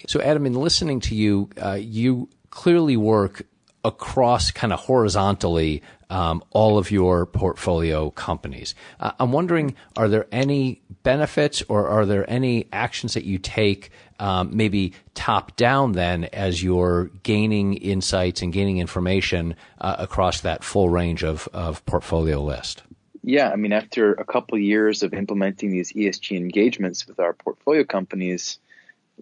So, 0.08 0.20
Adam, 0.20 0.48
in 0.48 0.54
listening 0.54 1.00
to 1.02 1.16
you, 1.16 1.50
uh, 1.64 1.74
you 1.74 2.28
clearly 2.50 2.98
work 2.98 3.44
across 3.84 4.52
kind 4.52 4.74
of 4.74 4.80
horizontally 4.80 5.82
um, 6.10 6.44
all 6.52 6.78
of 6.78 6.92
your 6.92 7.26
portfolio 7.26 8.10
companies. 8.12 8.76
Uh, 9.00 9.12
I'm 9.20 9.32
wondering, 9.32 9.76
are 9.96 10.08
there 10.08 10.28
any 10.32 10.82
benefits 11.04 11.64
or 11.68 11.88
are 11.88 12.06
there 12.06 12.30
any 12.30 12.68
actions 12.72 13.14
that 13.14 13.24
you 13.24 13.38
take, 13.38 13.92
um, 14.20 14.56
maybe 14.56 14.94
top 15.16 15.56
down, 15.56 15.94
then, 15.94 16.26
as 16.26 16.64
you're 16.64 17.06
gaining 17.24 17.76
insights 17.76 18.42
and 18.42 18.52
gaining 18.52 18.78
information 18.78 19.56
uh, 19.80 19.96
across 20.00 20.42
that 20.42 20.64
full 20.64 20.90
range 20.90 21.24
of, 21.24 21.48
of 21.54 21.86
portfolio 21.86 22.42
list? 22.42 22.84
Yeah, 23.24 23.50
I 23.50 23.58
mean, 23.58 23.74
after 23.74 24.14
a 24.14 24.24
couple 24.24 24.58
of 24.58 24.62
years 24.62 25.04
of 25.04 25.14
implementing 25.14 25.72
these 25.72 25.92
ESG 25.92 26.38
engagements 26.38 27.06
with 27.08 27.20
our 27.20 27.34
portfolio 27.34 27.84
companies, 27.84 28.58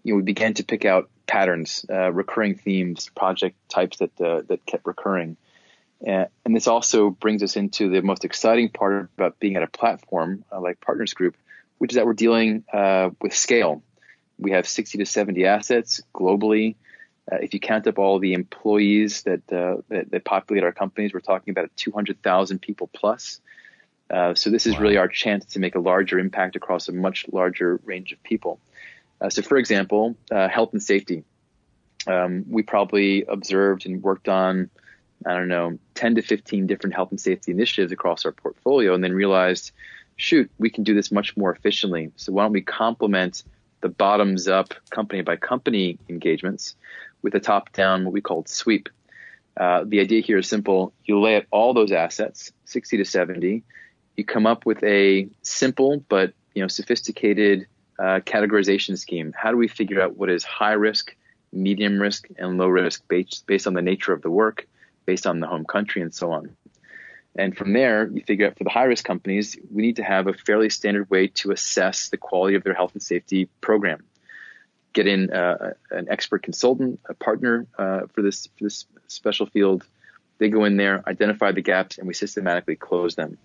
you 0.04 0.14
know, 0.14 0.18
we 0.18 0.24
began 0.24 0.54
to 0.56 0.64
pick 0.64 0.86
out 0.86 1.10
patterns, 1.28 1.86
uh, 1.90 2.12
recurring 2.12 2.56
themes, 2.56 3.10
project 3.16 3.58
types 3.70 3.98
that 3.98 4.22
uh, 4.22 4.42
that 4.48 4.66
kept 4.66 4.86
recurring. 4.86 5.38
Uh, 6.06 6.26
and 6.44 6.56
this 6.56 6.68
also 6.68 7.10
brings 7.10 7.42
us 7.42 7.56
into 7.56 7.90
the 7.90 8.02
most 8.02 8.26
exciting 8.26 8.70
part 8.70 9.10
about 9.18 9.40
being 9.40 9.56
at 9.56 9.64
a 9.64 9.68
platform 9.68 10.44
uh, 10.52 10.60
like 10.60 10.80
Partners 10.82 11.14
Group, 11.14 11.36
which 11.78 11.92
is 11.92 11.96
that 11.96 12.06
we're 12.06 12.14
dealing 12.14 12.64
uh, 12.72 13.10
with 13.22 13.34
scale. 13.34 13.82
We 14.38 14.52
have 14.52 14.68
60 14.68 14.98
to 15.00 15.06
70 15.06 15.46
assets 15.46 16.02
globally. 16.14 16.76
Uh, 17.32 17.38
if 17.38 17.54
you 17.54 17.60
count 17.60 17.88
up 17.88 17.98
all 17.98 18.20
the 18.20 18.34
employees 18.34 19.24
that, 19.24 19.48
that, 19.48 20.12
that 20.12 20.26
populate 20.26 20.64
our 20.64 20.74
companies, 20.74 21.14
we're 21.14 21.22
talking 21.22 21.52
about 21.52 21.72
200,000 21.78 22.62
people 22.62 22.90
plus. 22.94 23.40
Uh, 24.10 24.36
so 24.36 24.50
this 24.52 24.68
is 24.68 24.74
wow. 24.74 24.82
really 24.82 24.98
our 24.98 25.08
chance 25.08 25.46
to 25.46 25.60
make 25.60 25.76
a 25.76 25.80
larger 25.80 26.20
impact 26.20 26.56
across 26.56 26.88
a 26.88 26.92
much 26.92 27.26
larger 27.32 27.80
range 27.86 28.12
of 28.12 28.22
people. 28.22 28.60
Uh, 29.22 29.30
so, 29.30 29.42
for 29.42 29.58
example, 29.58 30.16
uh, 30.32 30.48
health 30.48 30.74
and 30.74 30.84
safety. 30.84 31.24
Um, 32.08 32.46
we 32.50 32.64
probably 32.64 33.24
observed 33.28 33.86
and 33.86 34.04
worked 34.04 34.30
on, 34.30 34.70
I 35.26 35.34
don't 35.34 35.48
know, 35.48 35.80
10 35.96 36.16
to 36.16 36.22
15 36.22 36.68
different 36.68 36.96
health 36.96 37.12
and 37.12 37.20
safety 37.20 37.52
initiatives 37.52 37.92
across 37.92 38.26
our 38.26 38.32
portfolio, 38.32 38.94
and 38.94 39.04
then 39.04 39.14
realized, 39.14 39.72
shoot, 40.16 40.52
we 40.60 40.70
can 40.70 40.84
do 40.84 40.94
this 40.94 41.12
much 41.12 41.36
more 41.36 41.52
efficiently. 41.52 42.12
So 42.16 42.32
why 42.32 42.44
don't 42.44 42.52
we 42.52 42.62
complement 42.62 43.44
the 43.82 43.90
bottoms 43.90 44.48
up 44.48 44.74
company 44.90 45.22
by 45.22 45.36
company 45.36 45.98
engagements 46.10 46.76
with 47.22 47.34
a 47.36 47.40
top 47.40 47.72
down, 47.74 48.06
what 48.06 48.14
we 48.14 48.22
called 48.22 48.48
sweep. 48.48 48.90
Uh, 49.58 49.84
the 49.86 50.00
idea 50.00 50.22
here 50.22 50.38
is 50.38 50.48
simple. 50.48 50.94
You 51.06 51.20
lay 51.20 51.38
out 51.38 51.46
all 51.50 51.74
those 51.74 51.92
assets, 51.92 52.52
60 52.66 52.98
to 52.98 53.06
70, 53.06 53.64
you 54.16 54.24
come 54.24 54.46
up 54.46 54.66
with 54.66 54.84
a 54.84 55.30
simple 55.42 56.04
but 56.10 56.34
you 56.54 56.62
know 56.62 56.68
sophisticated 56.68 57.68
uh, 58.00 58.20
categorization 58.22 58.98
scheme. 58.98 59.34
How 59.36 59.52
do 59.52 59.58
we 59.58 59.68
figure 59.68 60.02
out 60.02 60.18
what 60.18 60.30
is 60.30 60.44
high 60.44 60.74
risk, 60.74 61.16
medium 61.52 62.02
risk, 62.02 62.28
and 62.38 62.58
low 62.58 62.68
risk 62.68 63.08
based 63.08 63.46
based 63.48 63.68
on 63.68 63.74
the 63.74 63.82
nature 63.82 64.14
of 64.14 64.22
the 64.22 64.30
work, 64.30 64.68
based 65.06 65.26
on 65.26 65.40
the 65.40 65.48
home 65.48 65.66
country, 65.66 66.02
and 66.02 66.14
so 66.14 66.32
on. 66.32 66.56
And 67.38 67.56
from 67.56 67.74
there, 67.74 68.08
you 68.08 68.22
figure 68.22 68.48
out 68.48 68.58
for 68.58 68.64
the 68.64 68.70
high 68.70 68.86
risk 68.86 69.04
companies, 69.04 69.58
we 69.74 69.82
need 69.82 69.98
to 69.98 70.04
have 70.04 70.28
a 70.28 70.34
fairly 70.34 70.70
standard 70.70 71.10
way 71.10 71.28
to 71.28 71.52
assess 71.52 72.10
the 72.10 72.18
quality 72.18 72.56
of 72.56 72.64
their 72.64 72.74
health 72.74 72.94
and 72.94 73.04
safety 73.04 73.50
program. 73.60 74.04
Get 74.94 75.08
in 75.08 75.32
uh, 75.32 75.74
an 75.92 76.08
expert 76.10 76.44
consultant, 76.44 77.02
a 77.10 77.14
partner 77.14 77.68
uh, 77.78 78.02
for 78.14 78.22
this 78.22 78.48
for 78.58 78.64
this 78.64 78.86
special 79.08 79.46
field. 79.48 79.86
They 80.38 80.50
go 80.50 80.66
in 80.66 80.78
there, 80.78 81.04
identify 81.08 81.52
the 81.52 81.62
gaps, 81.62 81.98
and 81.98 82.08
we 82.08 82.14
systematically 82.14 82.76
close 82.76 83.16
them 83.16 83.38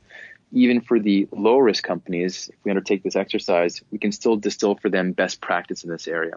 even 0.53 0.81
for 0.81 0.99
the 0.99 1.29
low 1.33 1.59
risk 1.59 1.85
companies, 1.85 2.51
if 2.53 2.57
we 2.65 2.71
undertake 2.71 3.03
this 3.03 3.17
exercise, 3.17 3.83
we 3.91 3.99
can 3.99 4.13
still 4.13 4.37
distill 4.37 4.75
for 4.75 4.89
them 4.89 5.13
best 5.13 5.41
practice 5.41 5.85
in 5.85 5.91
this 5.91 6.09
area. 6.09 6.35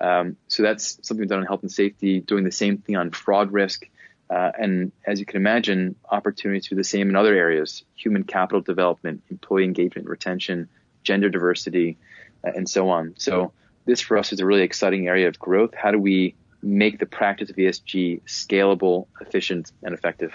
Um, 0.00 0.36
so 0.48 0.62
that's 0.62 0.98
something 1.06 1.20
we've 1.20 1.28
done 1.28 1.40
on 1.40 1.46
health 1.46 1.62
and 1.62 1.70
safety, 1.70 2.20
doing 2.20 2.44
the 2.44 2.52
same 2.52 2.78
thing 2.78 2.96
on 2.96 3.10
fraud 3.10 3.52
risk. 3.52 3.88
Uh, 4.30 4.50
and 4.58 4.92
as 5.06 5.20
you 5.20 5.26
can 5.26 5.36
imagine, 5.36 5.94
opportunities 6.10 6.70
are 6.72 6.76
the 6.76 6.84
same 6.84 7.08
in 7.08 7.16
other 7.16 7.34
areas 7.34 7.84
human 7.94 8.24
capital 8.24 8.60
development, 8.60 9.22
employee 9.30 9.64
engagement, 9.64 10.08
retention, 10.08 10.68
gender 11.02 11.28
diversity, 11.28 11.98
uh, 12.44 12.50
and 12.54 12.68
so 12.68 12.88
on. 12.88 13.14
So, 13.18 13.52
this 13.84 14.00
for 14.00 14.16
us 14.16 14.32
is 14.32 14.40
a 14.40 14.46
really 14.46 14.62
exciting 14.62 15.08
area 15.08 15.26
of 15.26 15.38
growth. 15.38 15.74
How 15.74 15.90
do 15.90 15.98
we 15.98 16.34
make 16.62 17.00
the 17.00 17.06
practice 17.06 17.50
of 17.50 17.56
ESG 17.56 18.22
scalable, 18.22 19.06
efficient, 19.20 19.72
and 19.82 19.92
effective? 19.92 20.32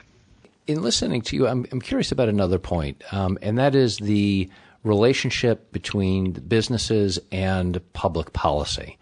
In 0.68 0.82
listening 0.82 1.22
to 1.24 1.36
you, 1.36 1.48
I'm, 1.48 1.66
I'm 1.72 1.82
curious 1.82 2.12
about 2.12 2.30
another 2.30 2.60
point, 2.60 3.02
um, 3.14 3.38
and 3.42 3.58
that 3.58 3.74
is 3.74 3.98
the 3.98 4.50
relationship 4.84 5.72
between 5.72 6.34
businesses 6.34 7.20
and 7.32 7.82
public 7.94 8.34
policy. 8.34 8.98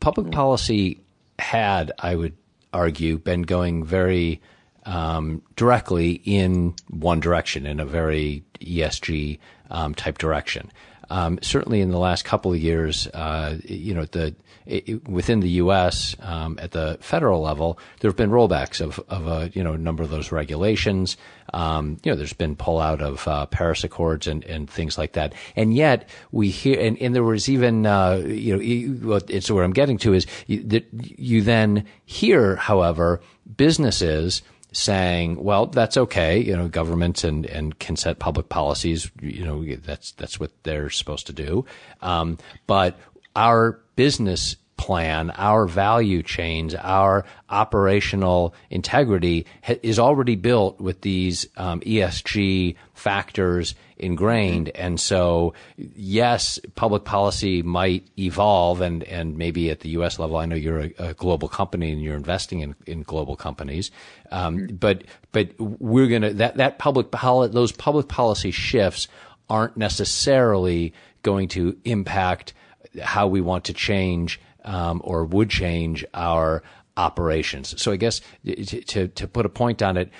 Public 0.00 0.26
mm-hmm. 0.26 0.34
policy 0.34 1.00
had, 1.38 1.92
I 1.98 2.16
would 2.16 2.34
argue, 2.72 3.18
been 3.18 3.42
going 3.42 3.84
very 3.84 4.40
um, 4.84 5.42
directly 5.54 6.22
in 6.24 6.74
one 6.88 7.20
direction, 7.20 7.66
in 7.66 7.78
a 7.78 7.86
very 7.86 8.42
ESG 8.60 9.38
um, 9.70 9.94
type 9.94 10.18
direction. 10.18 10.72
Um, 11.12 11.38
certainly, 11.42 11.82
in 11.82 11.90
the 11.90 11.98
last 11.98 12.24
couple 12.24 12.54
of 12.54 12.58
years, 12.58 13.06
uh, 13.08 13.58
you 13.64 13.92
know, 13.92 14.06
the 14.06 14.34
it, 14.64 15.06
within 15.06 15.40
the 15.40 15.48
U.S. 15.50 16.16
Um, 16.20 16.58
at 16.58 16.70
the 16.70 16.96
federal 17.02 17.42
level, 17.42 17.78
there 18.00 18.08
have 18.08 18.16
been 18.16 18.30
rollbacks 18.30 18.80
of 18.80 18.98
of 19.10 19.26
a 19.26 19.50
you 19.52 19.62
know 19.62 19.76
number 19.76 20.02
of 20.02 20.08
those 20.08 20.32
regulations. 20.32 21.18
Um, 21.52 21.98
you 22.02 22.10
know, 22.10 22.16
there's 22.16 22.32
been 22.32 22.56
pullout 22.56 23.02
of 23.02 23.28
uh, 23.28 23.44
Paris 23.44 23.84
Accords 23.84 24.26
and, 24.26 24.42
and 24.44 24.70
things 24.70 24.96
like 24.96 25.12
that. 25.12 25.34
And 25.54 25.74
yet 25.74 26.08
we 26.30 26.48
hear, 26.48 26.80
and, 26.80 26.96
and 26.98 27.14
there 27.14 27.22
was 27.22 27.46
even 27.46 27.84
uh, 27.84 28.22
you 28.24 28.56
know, 28.56 29.20
it's 29.28 29.50
where 29.50 29.64
I'm 29.64 29.74
getting 29.74 29.98
to 29.98 30.14
is 30.14 30.26
that 30.48 30.86
you 30.92 31.42
then 31.42 31.84
hear, 32.06 32.56
however, 32.56 33.20
businesses 33.54 34.40
saying, 34.72 35.42
well, 35.42 35.66
that's 35.66 35.96
okay. 35.96 36.38
You 36.38 36.56
know, 36.56 36.68
governments 36.68 37.24
and, 37.24 37.46
and 37.46 37.78
can 37.78 37.96
set 37.96 38.18
public 38.18 38.48
policies. 38.48 39.10
You 39.20 39.44
know, 39.44 39.64
that's, 39.76 40.12
that's 40.12 40.40
what 40.40 40.50
they're 40.62 40.90
supposed 40.90 41.26
to 41.28 41.32
do. 41.32 41.64
Um, 42.00 42.38
but 42.66 42.98
our 43.36 43.80
business 43.96 44.56
plan, 44.82 45.30
our 45.36 45.64
value 45.64 46.24
chains, 46.24 46.74
our 46.74 47.24
operational 47.48 48.52
integrity 48.68 49.46
ha- 49.62 49.78
is 49.80 50.00
already 50.00 50.34
built 50.34 50.80
with 50.80 51.02
these 51.02 51.46
um, 51.56 51.78
ESG 51.82 52.74
factors 52.92 53.76
ingrained. 53.96 54.70
And 54.70 54.98
so, 54.98 55.54
yes, 55.76 56.58
public 56.74 57.04
policy 57.04 57.62
might 57.62 58.08
evolve, 58.18 58.80
and, 58.80 59.04
and 59.04 59.38
maybe 59.38 59.70
at 59.70 59.80
the 59.80 59.90
U.S. 59.90 60.18
level, 60.18 60.36
I 60.36 60.46
know 60.46 60.56
you're 60.56 60.80
a, 60.80 60.92
a 60.98 61.14
global 61.14 61.46
company 61.46 61.92
and 61.92 62.02
you're 62.02 62.16
investing 62.16 62.58
in, 62.58 62.74
in 62.84 63.04
global 63.04 63.36
companies, 63.36 63.92
um, 64.32 64.66
but 64.66 65.04
but 65.30 65.50
we're 65.60 66.08
gonna 66.08 66.32
that 66.34 66.56
that 66.56 66.78
public 66.80 67.12
poli- 67.12 67.48
those 67.48 67.70
public 67.70 68.08
policy 68.08 68.50
shifts 68.50 69.06
aren't 69.48 69.76
necessarily 69.76 70.92
going 71.22 71.46
to 71.46 71.76
impact 71.84 72.52
how 73.00 73.28
we 73.28 73.40
want 73.40 73.64
to 73.64 73.72
change 73.72 74.40
um, 74.64 75.00
or 75.04 75.24
would 75.24 75.50
change 75.50 76.04
our 76.14 76.62
operations. 76.96 77.80
So 77.80 77.92
I 77.92 77.96
guess 77.96 78.20
to, 78.44 79.08
to 79.08 79.28
put 79.28 79.46
a 79.46 79.48
point 79.48 79.82
on 79.82 79.96
it, 79.96 80.10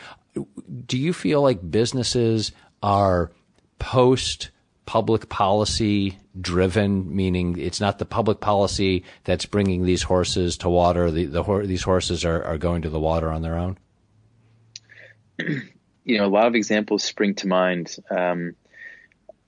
do 0.87 0.99
you 0.99 1.13
feel 1.13 1.43
like 1.43 1.71
businesses 1.71 2.53
are 2.83 3.31
post 3.79 4.51
public 4.87 5.29
policy 5.29 6.19
driven, 6.41 7.15
meaning 7.15 7.59
it's 7.59 7.81
not 7.81 7.99
the 7.99 8.05
public 8.05 8.41
policy 8.41 9.05
that's 9.25 9.47
bringing 9.47 9.85
these 9.85 10.03
horses 10.03 10.57
to 10.59 10.69
water. 10.69 11.11
The, 11.11 11.27
the 11.27 11.43
these 11.67 11.83
horses 11.83 12.25
are, 12.25 12.43
are 12.45 12.59
going 12.59 12.83
to 12.83 12.91
the 12.91 13.01
water 13.01 13.31
on 13.31 13.43
their 13.43 13.57
own. 13.57 13.79
You 16.05 16.19
know, 16.19 16.27
a 16.27 16.35
lot 16.35 16.49
of 16.49 16.57
examples 16.57 17.05
spring 17.05 17.37
to 17.37 17.47
mind. 17.47 17.97
Um, 18.11 18.57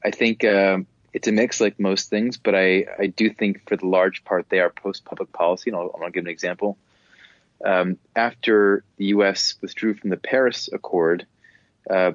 I 0.04 0.12
think 0.12 0.44
uh, 0.44 0.78
it's 1.14 1.28
a 1.28 1.32
mix 1.32 1.60
like 1.60 1.78
most 1.78 2.10
things, 2.10 2.36
but 2.36 2.56
I, 2.56 2.86
I 2.98 3.06
do 3.06 3.30
think 3.30 3.68
for 3.68 3.76
the 3.76 3.86
large 3.86 4.24
part 4.24 4.48
they 4.48 4.58
are 4.58 4.68
post 4.68 5.04
public 5.04 5.32
policy. 5.32 5.70
And 5.70 5.76
I'll, 5.76 5.96
I'll 6.02 6.10
give 6.10 6.24
an 6.24 6.30
example. 6.30 6.76
Um, 7.64 7.98
after 8.16 8.84
the 8.96 9.06
U.S. 9.06 9.54
withdrew 9.62 9.94
from 9.94 10.10
the 10.10 10.16
Paris 10.16 10.68
Accord, 10.72 11.24
uh, 11.88 12.12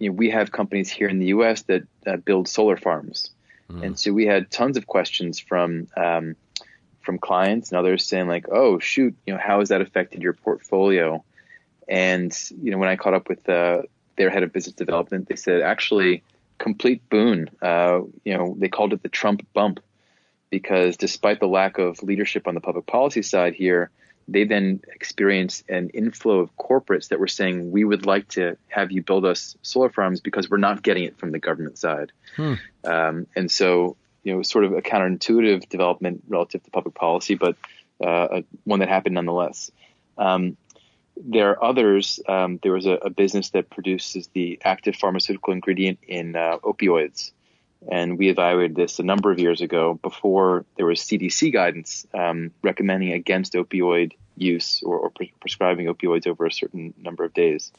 you 0.00 0.10
know, 0.10 0.16
we 0.16 0.30
have 0.30 0.50
companies 0.50 0.90
here 0.90 1.08
in 1.08 1.20
the 1.20 1.26
U.S. 1.26 1.62
that 1.62 1.82
uh, 2.06 2.16
build 2.16 2.48
solar 2.48 2.76
farms, 2.76 3.30
mm. 3.70 3.82
and 3.84 3.98
so 3.98 4.12
we 4.12 4.26
had 4.26 4.50
tons 4.50 4.76
of 4.76 4.86
questions 4.86 5.38
from 5.38 5.86
um, 5.96 6.34
from 7.02 7.18
clients 7.18 7.70
and 7.70 7.78
others 7.78 8.04
saying 8.04 8.26
like, 8.26 8.46
"Oh, 8.50 8.78
shoot, 8.80 9.14
you 9.26 9.32
know, 9.32 9.40
how 9.42 9.60
has 9.60 9.68
that 9.68 9.80
affected 9.80 10.22
your 10.22 10.32
portfolio?" 10.32 11.22
And 11.86 12.36
you 12.60 12.72
know, 12.72 12.78
when 12.78 12.88
I 12.88 12.96
caught 12.96 13.14
up 13.14 13.28
with 13.28 13.48
uh, 13.48 13.82
their 14.16 14.28
head 14.28 14.42
of 14.42 14.52
business 14.52 14.74
development, 14.74 15.28
they 15.28 15.36
said 15.36 15.62
actually 15.62 16.24
complete 16.60 17.08
boon. 17.08 17.50
Uh, 17.60 18.02
you 18.24 18.36
know, 18.36 18.54
they 18.56 18.68
called 18.68 18.92
it 18.92 19.02
the 19.02 19.08
Trump 19.08 19.44
bump 19.52 19.80
because 20.50 20.96
despite 20.96 21.40
the 21.40 21.48
lack 21.48 21.78
of 21.78 22.02
leadership 22.02 22.46
on 22.46 22.54
the 22.54 22.60
public 22.60 22.86
policy 22.86 23.22
side 23.22 23.54
here, 23.54 23.90
they 24.28 24.44
then 24.44 24.80
experienced 24.94 25.68
an 25.68 25.88
inflow 25.90 26.38
of 26.38 26.56
corporates 26.56 27.08
that 27.08 27.18
were 27.18 27.26
saying, 27.26 27.72
we 27.72 27.82
would 27.82 28.06
like 28.06 28.28
to 28.28 28.56
have 28.68 28.92
you 28.92 29.02
build 29.02 29.24
us 29.24 29.56
solar 29.62 29.90
farms 29.90 30.20
because 30.20 30.48
we're 30.48 30.58
not 30.58 30.82
getting 30.82 31.04
it 31.04 31.18
from 31.18 31.32
the 31.32 31.38
government 31.38 31.78
side. 31.78 32.12
Hmm. 32.36 32.54
Um, 32.84 33.26
and 33.34 33.50
so, 33.50 33.96
you 34.22 34.34
know, 34.34 34.42
sort 34.42 34.64
of 34.64 34.72
a 34.72 34.82
counterintuitive 34.82 35.68
development 35.68 36.22
relative 36.28 36.62
to 36.62 36.70
public 36.70 36.94
policy, 36.94 37.34
but 37.34 37.56
uh, 38.04 38.42
one 38.64 38.80
that 38.80 38.88
happened 38.88 39.14
nonetheless. 39.14 39.72
Um, 40.16 40.56
there 41.22 41.50
are 41.50 41.64
others. 41.64 42.20
Um, 42.28 42.58
there 42.62 42.72
was 42.72 42.86
a, 42.86 42.92
a, 42.92 43.10
business 43.10 43.50
that 43.50 43.70
produces 43.70 44.28
the 44.28 44.60
active 44.64 44.96
pharmaceutical 44.96 45.52
ingredient 45.52 45.98
in 46.06 46.36
uh, 46.36 46.58
opioids, 46.58 47.32
and 47.90 48.18
we 48.18 48.28
evaluated 48.28 48.76
this 48.76 48.98
a 48.98 49.02
number 49.02 49.30
of 49.30 49.38
years 49.38 49.60
ago 49.60 49.98
before 50.02 50.64
there 50.76 50.86
was 50.86 51.00
CDC 51.00 51.52
guidance 51.52 52.06
um, 52.14 52.50
recommending 52.62 53.12
against 53.12 53.54
opioid 53.54 54.12
use 54.36 54.82
or, 54.82 54.98
or 54.98 55.10
pre- 55.10 55.32
prescribing 55.40 55.86
opioids 55.86 56.26
over 56.26 56.46
a 56.46 56.52
certain 56.52 56.94
number 56.98 57.24
of 57.24 57.34
days. 57.34 57.72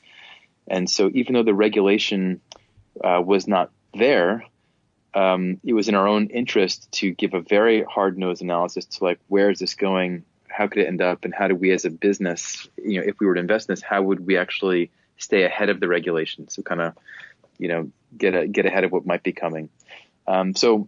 And 0.68 0.90
so, 0.90 1.10
even 1.14 1.34
though 1.34 1.44
the 1.44 1.54
regulation 1.54 2.42
uh, 3.04 3.22
was 3.24 3.48
not 3.48 3.72
there, 3.94 4.46
um, 5.14 5.60
it 5.64 5.74
was 5.74 5.90
in 5.90 5.96
our 5.96 6.08
own 6.08 6.28
interest 6.28 6.92
to 6.94 7.12
give 7.12 7.34
a 7.34 7.42
very 7.42 7.84
hard 7.84 8.18
nosed 8.18 8.42
analysis 8.42 8.86
to 8.86 9.04
like 9.04 9.20
where 9.28 9.50
is 9.50 9.60
this 9.60 9.76
going 9.76 10.24
how 10.52 10.68
could 10.68 10.80
it 10.80 10.88
end 10.88 11.02
up 11.02 11.26
and 11.26 11.34
how 11.34 11.48
do 11.48 11.56
we 11.56 11.72
as 11.72 11.86
a 11.86 11.90
business, 11.90 12.68
you 12.78 13.00
know, 13.00 13.08
if 13.08 13.20
we 13.20 13.26
were 13.26 13.36
to 13.36 13.42
invest 13.42 13.70
in 13.70 13.74
this, 13.74 13.82
how 13.82 14.02
would 14.02 14.26
we 14.26 14.38
actually 14.38 14.92
stay 15.18 15.44
ahead 15.44 15.70
of 15.70 15.80
the 15.80 15.88
regulation? 15.88 16.50
So 16.50 16.62
kind 16.62 16.82
of, 16.82 16.94
you 17.58 17.68
know, 17.68 17.92
get 18.18 18.36
a, 18.36 18.48
get 18.48 18.66
ahead 18.66 18.84
of 18.84 18.92
what 18.92 19.06
might 19.06 19.24
be 19.24 19.34
coming. 19.34 19.70
Um, 20.28 20.56
so 20.56 20.88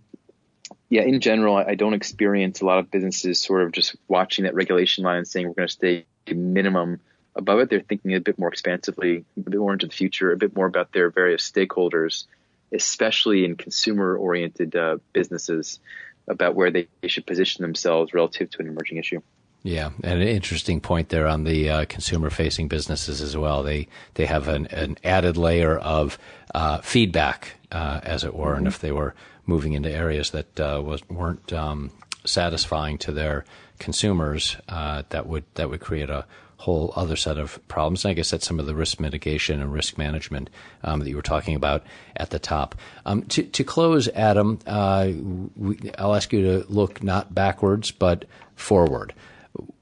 yeah, 0.90 1.04
in 1.04 1.22
general, 1.22 1.56
I 1.56 1.76
don't 1.76 1.94
experience 1.94 2.62
a 2.62 2.66
lot 2.66 2.80
of 2.80 2.92
businesses 2.92 3.40
sort 3.40 3.64
of 3.64 3.72
just 3.72 3.96
watching 4.08 4.46
that 4.46 4.54
regulation 4.54 5.04
line 5.04 5.18
and 5.18 5.28
saying 5.28 5.48
we're 5.48 5.54
going 5.54 5.68
to 5.68 5.74
stay 5.74 6.06
minimum 6.28 7.00
above 7.36 7.60
it. 7.60 7.70
They're 7.70 7.82
thinking 7.82 8.14
a 8.14 8.20
bit 8.20 8.38
more 8.38 8.50
expansively, 8.50 9.26
a 9.38 9.50
bit 9.50 9.60
more 9.60 9.74
into 9.74 9.88
the 9.88 9.94
future, 9.94 10.32
a 10.32 10.38
bit 10.38 10.56
more 10.56 10.68
about 10.68 10.92
their 10.92 11.10
various 11.10 11.50
stakeholders, 11.50 12.26
especially 12.72 13.44
in 13.44 13.56
consumer 13.56 14.16
oriented 14.16 14.76
uh, 14.76 14.98
businesses 15.14 15.80
about 16.28 16.56
where 16.56 16.72
they 16.72 16.88
should 17.08 17.26
position 17.26 17.64
themselves 17.64 18.14
relative 18.14 18.50
to 18.52 18.60
an 18.60 18.68
emerging 18.68 18.98
issue. 18.98 19.22
Yeah, 19.64 19.92
and 20.04 20.22
an 20.22 20.28
interesting 20.28 20.82
point 20.82 21.08
there 21.08 21.26
on 21.26 21.46
the 21.46 21.70
uh, 21.70 21.86
consumer-facing 21.86 22.68
businesses 22.68 23.22
as 23.22 23.38
well. 23.38 23.64
They 23.64 23.88
they 24.16 24.26
have 24.26 24.50
an, 24.50 24.68
an 24.68 24.98
added 25.06 25.38
layer 25.38 25.78
of 25.78 26.20
uh, 26.54 26.82
feedback, 26.82 27.54
uh, 27.72 28.02
as 28.04 28.26
it 28.26 28.36
were, 28.36 28.50
mm-hmm. 28.50 28.58
and 28.58 28.68
if 28.68 28.80
they 28.80 28.92
were 28.92 29.16
moving 29.46 29.72
into 29.72 29.90
areas 29.90 30.32
that 30.32 30.60
uh, 30.60 30.82
was 30.84 31.08
weren't 31.10 31.54
um, 31.54 31.92
satisfying 32.26 32.98
to 33.00 33.14
their 33.14 33.46
consumers, 33.80 34.58
uh, 34.68 35.04
that 35.10 35.28
would 35.28 35.46
that 35.56 35.70
would 35.70 35.80
create 35.80 36.10
a 36.10 36.26
whole 36.58 36.94
other 36.96 37.16
set 37.16 37.38
of 37.38 37.66
problems. 37.68 38.06
And 38.06 38.12
I 38.12 38.14
guess 38.14 38.32
that's 38.32 38.48
some 38.48 38.60
of 38.60 38.66
the 38.66 38.76
risk 38.76 39.00
mitigation 39.00 39.62
and 39.62 39.74
risk 39.74 39.98
management 39.98 40.50
um, 40.84 41.00
that 41.00 41.10
you 41.10 41.16
were 41.18 41.22
talking 41.22 41.56
about 41.56 41.84
at 42.16 42.30
the 42.30 42.40
top. 42.40 42.76
Um, 43.06 43.24
to, 43.24 43.44
to, 43.44 43.66
close, 43.66 44.08
Adam, 44.10 44.60
uh, 44.66 45.10
we, 45.58 45.78
I'll 45.98 46.16
ask 46.16 46.32
you 46.32 46.42
to 46.42 46.66
look 46.72 47.04
not 47.04 47.36
backwards 47.36 47.92
but 47.92 48.24
forward. 48.56 49.14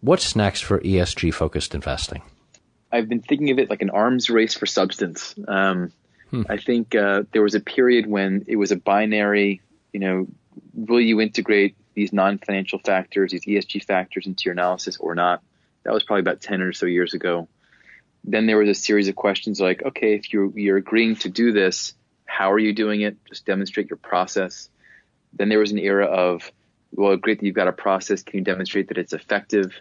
What's 0.02 0.36
next 0.36 0.62
for 0.62 0.80
ESG 0.80 1.34
focused 1.34 1.74
investing? 1.74 2.22
I've 2.92 3.08
been 3.08 3.22
thinking 3.22 3.52
of 3.52 3.60
it 3.60 3.70
like 3.70 3.82
an 3.82 3.90
arms 3.90 4.30
race 4.30 4.54
for 4.54 4.66
substance. 4.66 5.34
Um, 5.48 5.94
hmm. 6.30 6.44
I 6.50 6.58
think 6.58 6.94
uh, 6.94 7.24
there 7.32 7.42
was 7.42 7.56
a 7.56 7.62
period 7.62 8.06
when 8.08 8.46
it 8.48 8.58
was 8.58 8.72
a 8.72 8.76
binary, 8.76 9.62
you 9.94 10.00
know, 10.00 10.28
will 10.74 11.00
you 11.00 11.22
integrate 11.22 11.76
these 11.94 12.12
non 12.12 12.38
financial 12.38 12.80
factors, 12.80 13.32
these 13.32 13.46
ESG 13.46 13.86
factors 13.86 14.26
into 14.28 14.44
your 14.46 14.54
analysis 14.54 14.98
or 14.98 15.16
not? 15.16 15.42
That 15.84 15.94
was 15.94 16.04
probably 16.04 16.22
about 16.22 16.42
10 16.42 16.62
or 16.62 16.74
so 16.74 16.86
years 16.86 17.14
ago. 17.14 17.48
Then 18.24 18.46
there 18.46 18.58
was 18.58 18.70
a 18.70 18.76
series 18.76 19.08
of 19.08 19.16
questions 19.16 19.60
like, 19.60 19.84
okay, 19.84 20.14
if 20.14 20.32
you're, 20.32 20.52
you're 20.58 20.78
agreeing 20.78 21.16
to 21.18 21.30
do 21.30 21.52
this, 21.52 21.94
how 22.26 22.52
are 22.52 22.60
you 22.60 22.74
doing 22.74 23.02
it? 23.02 23.18
Just 23.26 23.46
demonstrate 23.46 23.90
your 23.90 23.98
process. 23.98 24.70
Then 25.34 25.50
there 25.50 25.60
was 25.60 25.72
an 25.72 25.80
era 25.80 26.06
of, 26.06 26.52
well, 26.94 27.16
great 27.18 27.40
that 27.40 27.46
you've 27.46 27.56
got 27.56 27.68
a 27.68 27.74
process. 27.74 28.24
Can 28.24 28.40
you 28.40 28.44
demonstrate 28.44 28.90
that 28.90 28.98
it's 28.98 29.14
effective? 29.14 29.74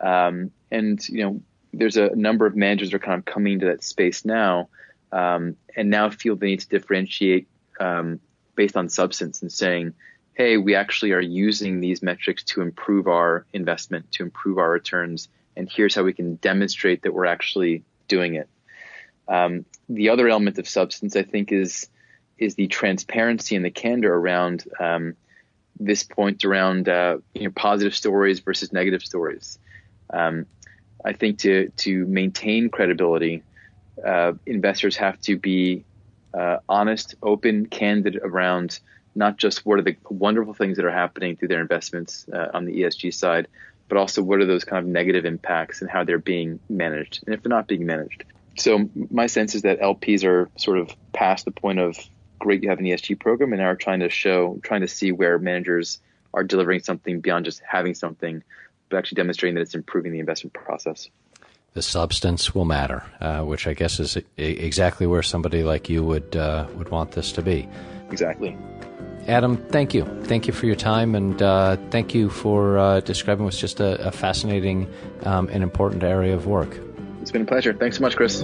Um, 0.00 0.50
and 0.70 1.06
you 1.08 1.22
know, 1.22 1.42
there's 1.72 1.96
a 1.96 2.14
number 2.14 2.46
of 2.46 2.56
managers 2.56 2.92
are 2.92 2.98
kind 2.98 3.18
of 3.18 3.24
coming 3.24 3.54
into 3.54 3.66
that 3.66 3.84
space 3.84 4.24
now, 4.24 4.68
um, 5.12 5.56
and 5.76 5.90
now 5.90 6.10
feel 6.10 6.36
they 6.36 6.48
need 6.48 6.60
to 6.60 6.68
differentiate 6.68 7.48
um, 7.80 8.20
based 8.54 8.76
on 8.76 8.88
substance 8.88 9.42
and 9.42 9.52
saying, 9.52 9.94
hey, 10.34 10.56
we 10.56 10.74
actually 10.74 11.12
are 11.12 11.20
using 11.20 11.80
these 11.80 12.02
metrics 12.02 12.42
to 12.42 12.62
improve 12.62 13.06
our 13.06 13.46
investment, 13.52 14.10
to 14.12 14.22
improve 14.22 14.58
our 14.58 14.70
returns, 14.70 15.28
and 15.56 15.70
here's 15.70 15.94
how 15.94 16.02
we 16.02 16.12
can 16.12 16.36
demonstrate 16.36 17.02
that 17.02 17.14
we're 17.14 17.26
actually 17.26 17.84
doing 18.08 18.34
it. 18.34 18.48
Um, 19.28 19.64
the 19.88 20.08
other 20.08 20.28
element 20.28 20.58
of 20.58 20.68
substance, 20.68 21.16
I 21.16 21.22
think, 21.22 21.52
is 21.52 21.88
is 22.38 22.54
the 22.56 22.66
transparency 22.66 23.54
and 23.54 23.64
the 23.64 23.70
candor 23.70 24.12
around 24.12 24.64
um, 24.80 25.14
this 25.84 26.02
point 26.02 26.44
around 26.44 26.88
uh, 26.88 27.18
you 27.34 27.44
know, 27.44 27.52
positive 27.54 27.94
stories 27.94 28.40
versus 28.40 28.72
negative 28.72 29.02
stories. 29.02 29.58
Um, 30.10 30.46
I 31.04 31.12
think 31.12 31.38
to 31.40 31.70
to 31.78 32.06
maintain 32.06 32.68
credibility, 32.68 33.42
uh, 34.04 34.32
investors 34.46 34.96
have 34.96 35.20
to 35.22 35.36
be 35.36 35.84
uh, 36.34 36.58
honest, 36.68 37.14
open, 37.22 37.66
candid 37.66 38.18
around 38.22 38.80
not 39.14 39.36
just 39.36 39.66
what 39.66 39.78
are 39.78 39.82
the 39.82 39.96
wonderful 40.08 40.54
things 40.54 40.76
that 40.76 40.86
are 40.86 40.92
happening 40.92 41.36
through 41.36 41.48
their 41.48 41.60
investments 41.60 42.26
uh, 42.32 42.48
on 42.54 42.64
the 42.64 42.80
ESG 42.80 43.12
side, 43.12 43.46
but 43.88 43.98
also 43.98 44.22
what 44.22 44.40
are 44.40 44.46
those 44.46 44.64
kind 44.64 44.84
of 44.84 44.90
negative 44.90 45.26
impacts 45.26 45.82
and 45.82 45.90
how 45.90 46.02
they're 46.04 46.18
being 46.18 46.58
managed, 46.70 47.22
and 47.26 47.34
if 47.34 47.42
they're 47.42 47.50
not 47.50 47.66
being 47.66 47.84
managed. 47.84 48.24
So 48.56 48.88
my 49.10 49.26
sense 49.26 49.54
is 49.54 49.62
that 49.62 49.80
LPs 49.80 50.24
are 50.24 50.48
sort 50.56 50.78
of 50.78 50.90
past 51.12 51.44
the 51.44 51.50
point 51.50 51.78
of 51.78 51.96
great 52.42 52.62
you 52.62 52.68
have 52.68 52.80
an 52.80 52.84
ESG 52.84 53.20
program 53.20 53.52
and 53.52 53.62
are 53.62 53.76
trying 53.76 54.00
to 54.00 54.08
show, 54.08 54.58
trying 54.62 54.80
to 54.80 54.88
see 54.88 55.12
where 55.12 55.38
managers 55.38 56.00
are 56.34 56.42
delivering 56.42 56.82
something 56.82 57.20
beyond 57.20 57.44
just 57.44 57.62
having 57.66 57.94
something, 57.94 58.42
but 58.88 58.96
actually 58.98 59.16
demonstrating 59.16 59.54
that 59.54 59.60
it's 59.60 59.74
improving 59.74 60.10
the 60.10 60.18
investment 60.18 60.52
process. 60.52 61.08
The 61.74 61.82
substance 61.82 62.52
will 62.52 62.64
matter, 62.64 63.04
uh, 63.20 63.42
which 63.42 63.66
I 63.66 63.74
guess 63.74 64.00
is 64.00 64.18
exactly 64.36 65.06
where 65.06 65.22
somebody 65.22 65.62
like 65.62 65.88
you 65.88 66.02
would 66.02 66.36
uh, 66.36 66.66
would 66.76 66.90
want 66.90 67.12
this 67.12 67.32
to 67.32 67.42
be. 67.42 67.68
Exactly. 68.10 68.58
Adam, 69.28 69.56
thank 69.56 69.94
you. 69.94 70.04
Thank 70.24 70.48
you 70.48 70.52
for 70.52 70.66
your 70.66 70.74
time, 70.74 71.14
and 71.14 71.40
uh, 71.40 71.76
thank 71.90 72.12
you 72.12 72.28
for 72.28 72.76
uh, 72.76 73.00
describing 73.00 73.44
what's 73.44 73.60
just 73.60 73.78
a, 73.78 74.08
a 74.08 74.10
fascinating 74.10 74.92
um, 75.22 75.48
and 75.52 75.62
important 75.62 76.02
area 76.02 76.34
of 76.34 76.46
work. 76.46 76.76
It's 77.20 77.30
been 77.30 77.42
a 77.42 77.46
pleasure. 77.46 77.72
Thanks 77.72 77.98
so 77.98 78.02
much, 78.02 78.16
Chris. 78.16 78.42